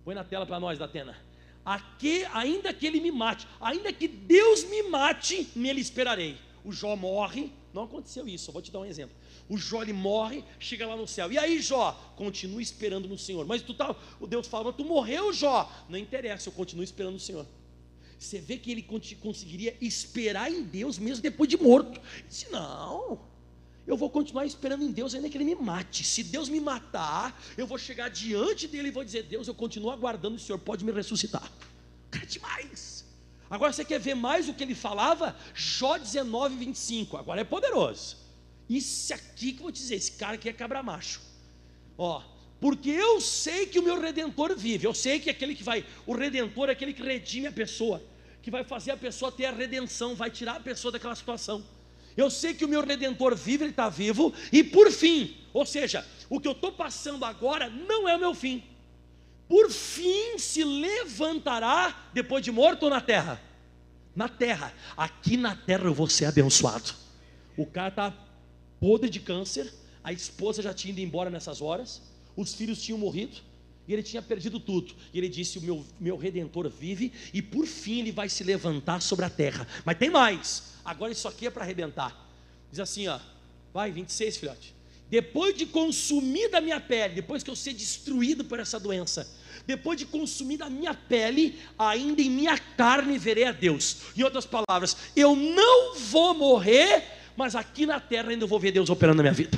Põe 0.03 0.15
na 0.15 0.23
tela 0.23 0.45
para 0.45 0.59
nós, 0.59 0.79
Datena. 0.79 1.15
Aqui, 1.63 2.25
ainda 2.33 2.73
que 2.73 2.87
ele 2.87 2.99
me 2.99 3.11
mate, 3.11 3.47
ainda 3.61 3.93
que 3.93 4.07
Deus 4.07 4.63
me 4.63 4.83
mate, 4.83 5.47
nele 5.55 5.81
esperarei. 5.81 6.35
O 6.63 6.71
Jó 6.71 6.95
morre, 6.95 7.51
não 7.73 7.83
aconteceu 7.83 8.27
isso, 8.27 8.51
vou 8.51 8.61
te 8.61 8.71
dar 8.71 8.79
um 8.79 8.85
exemplo. 8.85 9.15
O 9.47 9.57
Jó 9.57 9.81
ele 9.81 9.93
morre, 9.93 10.43
chega 10.59 10.85
lá 10.85 10.95
no 10.95 11.07
céu. 11.07 11.31
E 11.31 11.37
aí, 11.37 11.61
Jó, 11.61 11.91
continua 12.15 12.61
esperando 12.61 13.07
no 13.07 13.17
Senhor. 13.17 13.45
Mas 13.45 13.61
tu 13.61 13.73
tá, 13.73 13.95
o 14.19 14.27
Deus 14.27 14.47
fala, 14.47 14.71
tu 14.73 14.83
morreu, 14.83 15.31
Jó. 15.33 15.71
Não 15.87 15.97
interessa, 15.97 16.49
eu 16.49 16.53
continuo 16.53 16.83
esperando 16.83 17.13
no 17.13 17.19
Senhor. 17.19 17.45
Você 18.19 18.39
vê 18.39 18.57
que 18.57 18.69
ele 18.69 18.85
conseguiria 19.21 19.77
esperar 19.79 20.51
em 20.51 20.61
Deus 20.61 20.99
mesmo 20.99 21.23
depois 21.23 21.49
de 21.49 21.55
morto. 21.55 22.01
Ele 22.15 22.25
disse: 22.27 22.51
Não, 22.51 23.17
eu 23.87 23.95
vou 23.95 24.09
continuar 24.09 24.45
esperando 24.45 24.83
em 24.83 24.91
Deus 24.91 25.15
ainda 25.15 25.29
que 25.29 25.37
ele 25.37 25.45
me 25.45 25.55
mate. 25.55 26.03
Se 26.03 26.21
Deus 26.21 26.49
me 26.49 26.59
matar, 26.59 27.41
eu 27.57 27.65
vou 27.65 27.77
chegar 27.77 28.09
diante 28.09 28.67
dele 28.67 28.89
e 28.89 28.91
vou 28.91 29.05
dizer: 29.05 29.23
Deus, 29.23 29.47
eu 29.47 29.55
continuo 29.55 29.89
aguardando 29.89 30.35
o 30.35 30.39
Senhor, 30.39 30.59
pode 30.59 30.83
me 30.83 30.91
ressuscitar. 30.91 31.49
Cara, 32.11 32.25
demais. 32.25 32.88
Agora 33.49 33.73
você 33.73 33.83
quer 33.83 33.99
ver 33.99 34.15
mais 34.15 34.47
o 34.47 34.53
que 34.53 34.63
ele 34.63 34.75
falava? 34.75 35.35
Jó 35.55 35.97
19, 35.97 36.55
25. 36.55 37.17
Agora 37.17 37.41
é 37.41 37.43
poderoso. 37.43 38.17
Isso 38.69 39.13
aqui 39.13 39.53
que 39.53 39.59
eu 39.59 39.63
vou 39.63 39.71
dizer, 39.71 39.95
esse 39.95 40.11
cara 40.11 40.35
aqui 40.35 40.47
é 40.47 40.53
cabra 40.53 40.83
macho. 40.83 41.19
Ó, 41.97 42.21
porque 42.59 42.89
eu 42.89 43.19
sei 43.19 43.65
que 43.65 43.79
o 43.79 43.83
meu 43.83 43.99
redentor 43.99 44.55
vive, 44.55 44.85
eu 44.85 44.93
sei 44.93 45.19
que 45.19 45.29
aquele 45.29 45.55
que 45.55 45.63
vai, 45.63 45.83
o 46.05 46.13
redentor 46.13 46.69
é 46.69 46.73
aquele 46.73 46.93
que 46.93 47.01
redime 47.01 47.47
a 47.47 47.51
pessoa, 47.51 48.03
que 48.43 48.51
vai 48.51 48.63
fazer 48.63 48.91
a 48.91 48.97
pessoa 48.97 49.31
ter 49.31 49.45
a 49.45 49.51
redenção, 49.51 50.13
vai 50.13 50.29
tirar 50.29 50.57
a 50.57 50.59
pessoa 50.59 50.91
daquela 50.91 51.15
situação. 51.15 51.63
Eu 52.15 52.29
sei 52.29 52.53
que 52.53 52.65
o 52.65 52.67
meu 52.67 52.83
redentor 52.83 53.35
vive, 53.35 53.63
ele 53.63 53.71
está 53.71 53.89
vivo, 53.89 54.33
e 54.51 54.63
por 54.63 54.91
fim, 54.91 55.37
ou 55.53 55.65
seja, 55.65 56.05
o 56.29 56.39
que 56.39 56.47
eu 56.47 56.51
estou 56.51 56.71
passando 56.71 57.25
agora 57.25 57.69
não 57.69 58.07
é 58.07 58.15
o 58.15 58.19
meu 58.19 58.35
fim. 58.35 58.63
Por 59.49 59.71
fim 59.71 60.37
se 60.37 60.63
levantará 60.63 62.09
depois 62.13 62.45
de 62.45 62.51
morto 62.51 62.87
na 62.87 63.01
terra? 63.01 63.41
Na 64.15 64.29
terra. 64.29 64.71
Aqui 64.95 65.35
na 65.35 65.55
terra 65.55 65.85
eu 65.85 65.93
vou 65.93 66.07
ser 66.07 66.25
abençoado. 66.25 66.93
O 67.57 67.65
cara 67.65 67.89
está 67.89 68.13
podre 68.79 69.09
de 69.09 69.19
câncer, 69.19 69.73
a 70.03 70.13
esposa 70.13 70.61
já 70.61 70.71
tinha 70.71 70.91
ido 70.91 71.01
embora 71.01 71.31
nessas 71.31 71.61
horas, 71.61 71.99
os 72.35 72.53
filhos 72.53 72.81
tinham 72.81 72.99
morrido, 72.99 73.37
e 73.87 73.93
ele 73.93 74.03
tinha 74.03 74.21
perdido 74.21 74.59
tudo. 74.59 74.93
E 75.11 75.17
ele 75.17 75.27
disse: 75.27 75.57
O 75.57 75.61
meu, 75.61 75.83
meu 75.99 76.15
redentor 76.15 76.69
vive, 76.69 77.11
e 77.33 77.41
por 77.41 77.65
fim 77.65 78.01
ele 78.01 78.11
vai 78.11 78.29
se 78.29 78.43
levantar 78.43 79.01
sobre 79.01 79.25
a 79.25 79.29
terra. 79.31 79.67
Mas 79.83 79.97
tem 79.97 80.11
mais, 80.11 80.75
agora 80.85 81.11
isso 81.11 81.27
aqui 81.27 81.47
é 81.47 81.49
para 81.49 81.63
arrebentar. 81.63 82.29
Diz 82.69 82.79
assim: 82.79 83.07
ó, 83.07 83.19
vai, 83.73 83.91
26, 83.91 84.37
filhote. 84.37 84.75
Depois 85.09 85.57
de 85.57 85.65
consumir 85.65 86.49
da 86.49 86.61
minha 86.61 86.79
pele, 86.79 87.15
depois 87.15 87.41
que 87.41 87.49
eu 87.49 87.55
ser 87.55 87.73
destruído 87.73 88.45
por 88.45 88.59
essa 88.59 88.79
doença, 88.79 89.27
depois 89.69 89.97
de 89.97 90.05
consumir 90.05 90.57
da 90.57 90.69
minha 90.69 90.93
pele, 90.93 91.59
ainda 91.77 92.21
em 92.21 92.29
minha 92.29 92.57
carne 92.57 93.17
verei 93.17 93.45
a 93.45 93.51
Deus. 93.51 94.01
Em 94.17 94.23
outras 94.23 94.45
palavras, 94.45 94.97
eu 95.15 95.35
não 95.35 95.95
vou 95.95 96.33
morrer 96.33 97.19
mas 97.39 97.55
aqui 97.55 97.85
na 97.85 98.01
terra 98.01 98.31
ainda 98.31 98.45
vou 98.45 98.59
ver 98.59 98.73
Deus 98.73 98.89
operando 98.89 99.15
na 99.15 99.23
minha 99.23 99.33
vida. 99.33 99.57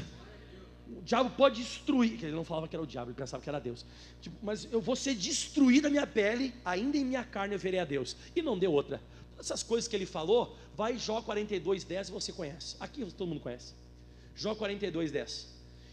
O 0.87 1.01
diabo 1.01 1.31
pode 1.31 1.63
destruir, 1.63 2.23
ele 2.23 2.31
não 2.31 2.43
falava 2.43 2.67
que 2.67 2.75
era 2.75 2.83
o 2.83 2.85
diabo, 2.85 3.09
ele 3.09 3.17
pensava 3.17 3.41
que 3.41 3.49
era 3.49 3.59
Deus. 3.59 3.83
Tipo, 4.21 4.37
mas 4.43 4.71
eu 4.71 4.79
vou 4.79 4.95
ser 4.95 5.15
destruído 5.15 5.83
da 5.85 5.89
minha 5.89 6.05
pele, 6.05 6.53
ainda 6.63 6.95
em 6.95 7.03
minha 7.03 7.23
carne 7.23 7.55
eu 7.55 7.59
verei 7.59 7.79
a 7.79 7.83
Deus. 7.83 8.15
E 8.35 8.41
não 8.43 8.55
deu 8.55 8.71
outra. 8.71 9.01
Todas 9.31 9.47
essas 9.47 9.63
coisas 9.63 9.87
que 9.87 9.95
ele 9.95 10.05
falou, 10.05 10.55
vai 10.77 10.95
Jó 10.95 11.23
42, 11.23 11.83
10, 11.83 12.11
você 12.11 12.31
conhece. 12.31 12.75
Aqui 12.79 13.03
todo 13.17 13.27
mundo 13.27 13.41
conhece. 13.41 13.73
Jó 14.35 14.53
42, 14.53 15.11
10. 15.11 15.50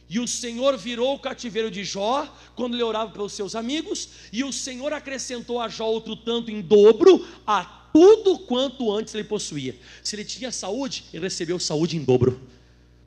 E 0.08 0.18
o 0.18 0.26
Senhor 0.26 0.76
virou 0.76 1.14
o 1.14 1.18
cativeiro 1.18 1.70
de 1.70 1.84
Jó 1.84 2.26
quando 2.56 2.74
ele 2.74 2.82
orava 2.82 3.10
pelos 3.10 3.32
seus 3.32 3.54
amigos, 3.54 4.08
e 4.32 4.42
o 4.42 4.52
Senhor 4.52 4.92
acrescentou 4.92 5.60
a 5.60 5.68
Jó 5.68 5.86
outro 5.86 6.16
tanto 6.16 6.50
em 6.50 6.62
dobro, 6.62 7.26
a 7.46 7.64
tudo 7.92 8.38
quanto 8.40 8.90
antes 8.92 9.14
ele 9.14 9.24
possuía. 9.24 9.76
Se 10.02 10.16
ele 10.16 10.24
tinha 10.24 10.50
saúde, 10.50 11.04
ele 11.12 11.24
recebeu 11.24 11.58
saúde 11.58 11.96
em 11.96 12.04
dobro. 12.04 12.40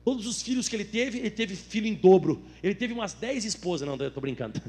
Todos 0.04 0.26
os 0.26 0.42
filhos 0.42 0.68
que 0.68 0.76
ele 0.76 0.84
teve, 0.84 1.18
ele 1.18 1.30
teve 1.30 1.54
filho 1.54 1.86
em 1.86 1.94
dobro. 1.94 2.44
Ele 2.62 2.74
teve 2.74 2.92
umas 2.92 3.14
dez 3.14 3.44
esposas. 3.44 3.86
Não, 3.86 3.94
estou 3.94 4.20
brincando. 4.20 4.60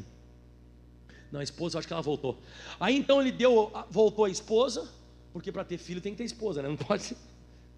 Não, 1.31 1.39
a 1.39 1.43
esposa, 1.43 1.75
eu 1.75 1.79
acho 1.79 1.87
que 1.87 1.93
ela 1.93 2.03
voltou. 2.03 2.39
Aí 2.79 2.95
então 2.95 3.19
ele 3.19 3.31
deu, 3.31 3.71
voltou 3.89 4.25
a 4.25 4.29
esposa, 4.29 4.87
porque 5.31 5.51
para 5.51 5.63
ter 5.63 5.79
filho 5.79 5.99
tem 5.99 6.11
que 6.11 6.19
ter 6.19 6.23
esposa, 6.25 6.61
né? 6.61 6.69
Não 6.69 6.77
pode. 6.77 7.17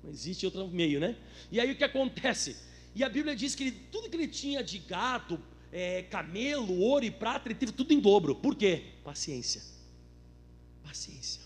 Não 0.04 0.12
existe 0.12 0.46
outro 0.46 0.68
meio, 0.68 1.00
né? 1.00 1.16
E 1.50 1.60
aí 1.60 1.72
o 1.72 1.76
que 1.76 1.84
acontece? 1.86 2.58
E 2.96 3.04
a 3.04 3.10
Bíblia 3.10 3.36
diz 3.36 3.54
que 3.54 3.64
ele, 3.64 3.72
tudo 3.92 4.10
que 4.10 4.16
ele 4.16 4.28
tinha 4.28 4.64
de 4.64 4.80
gato, 4.80 5.38
é, 5.72 6.04
camelo, 6.04 6.80
ouro 6.80 7.04
e 7.04 7.12
prata, 7.12 7.50
ele 7.50 7.56
teve 7.56 7.74
tudo 7.74 7.94
em 7.94 8.00
dobro. 8.00 8.34
Por 8.34 8.56
quê? 8.56 8.86
Paciência. 9.04 9.62
Paciência. 10.82 11.42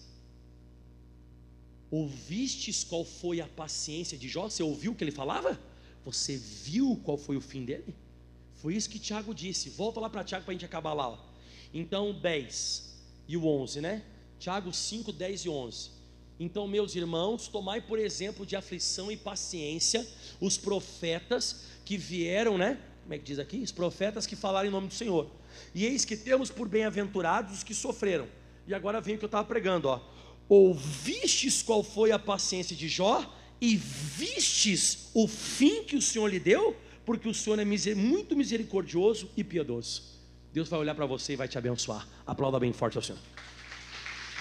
Ouvistes 1.90 2.84
qual 2.84 3.04
foi 3.04 3.42
a 3.42 3.48
paciência 3.48 4.16
de 4.16 4.30
Jó? 4.30 4.48
Você 4.48 4.62
ouviu 4.62 4.92
o 4.92 4.96
que 4.96 5.04
ele 5.04 5.12
falava? 5.12 5.60
Você 6.06 6.38
viu 6.38 7.02
qual 7.04 7.18
foi 7.18 7.36
o 7.36 7.42
fim 7.42 7.66
dele? 7.66 7.96
Foi 8.54 8.76
isso 8.76 8.90
que 8.90 9.00
Tiago 9.00 9.34
disse. 9.34 9.70
Volta 9.70 10.00
lá 10.00 10.10
para 10.10 10.24
Tiago 10.24 10.46
para 10.46 10.52
a 10.52 10.54
gente 10.54 10.66
acabar 10.66 10.94
lá. 10.94 11.10
Ó. 11.10 11.18
Então, 11.74 12.14
10 12.14 12.96
e 13.28 13.36
o 13.36 13.48
11, 13.48 13.82
né? 13.82 14.04
Tiago 14.38 14.72
5, 14.72 15.12
10 15.12 15.46
e 15.46 15.50
11. 15.50 15.92
Então, 16.40 16.68
meus 16.68 16.96
irmãos, 16.96 17.48
tomai 17.48 17.82
por 17.82 18.00
exemplo 18.00 18.46
de 18.46 18.56
aflição 18.56 19.12
e 19.12 19.18
paciência 19.18 20.08
os 20.40 20.58
profetas 20.58 21.66
que 21.84 21.98
vieram, 21.98 22.58
né? 22.58 22.80
Como 23.04 23.14
é 23.14 23.18
que 23.18 23.24
diz 23.26 23.40
aqui? 23.40 23.58
Os 23.58 23.72
profetas 23.72 24.26
que 24.26 24.36
falaram 24.36 24.70
em 24.70 24.72
nome 24.72 24.88
do 24.88 24.94
Senhor. 24.94 25.30
E 25.76 25.86
eis 25.86 26.06
que 26.06 26.16
temos 26.16 26.50
por 26.50 26.68
bem-aventurados 26.68 27.58
os 27.58 27.64
que 27.64 27.74
sofreram. 27.74 28.28
E 28.68 28.74
agora 28.74 29.02
vem 29.02 29.16
o 29.16 29.18
que 29.18 29.26
eu 29.26 29.28
estava 29.28 29.46
pregando, 29.46 29.88
ó 29.88 30.00
ouvistes 30.50 31.62
qual 31.62 31.84
foi 31.84 32.12
a 32.12 32.18
paciência 32.18 32.76
de 32.76 32.90
Jó 32.90 33.24
e 33.62 33.78
vistes 33.78 35.12
o 35.14 35.28
fim 35.28 35.84
que 35.84 35.96
o 35.96 36.02
Senhor 36.02 36.28
lhe 36.28 36.40
deu, 36.40 36.76
porque 37.06 37.30
o 37.30 37.34
Senhor 37.34 37.60
é 37.60 37.66
miser 37.66 37.96
muito 37.96 38.36
misericordioso 38.36 39.30
e 39.38 39.44
piedoso. 39.44 40.02
Deus 40.52 40.68
vai 40.68 40.80
olhar 40.80 40.96
para 40.96 41.06
você 41.06 41.34
e 41.34 41.36
vai 41.36 41.48
te 41.48 41.58
abençoar. 41.58 42.08
Aplauda 42.26 42.60
bem 42.60 42.74
forte 42.74 42.98
ao 42.98 43.04
Senhor. 43.04 43.22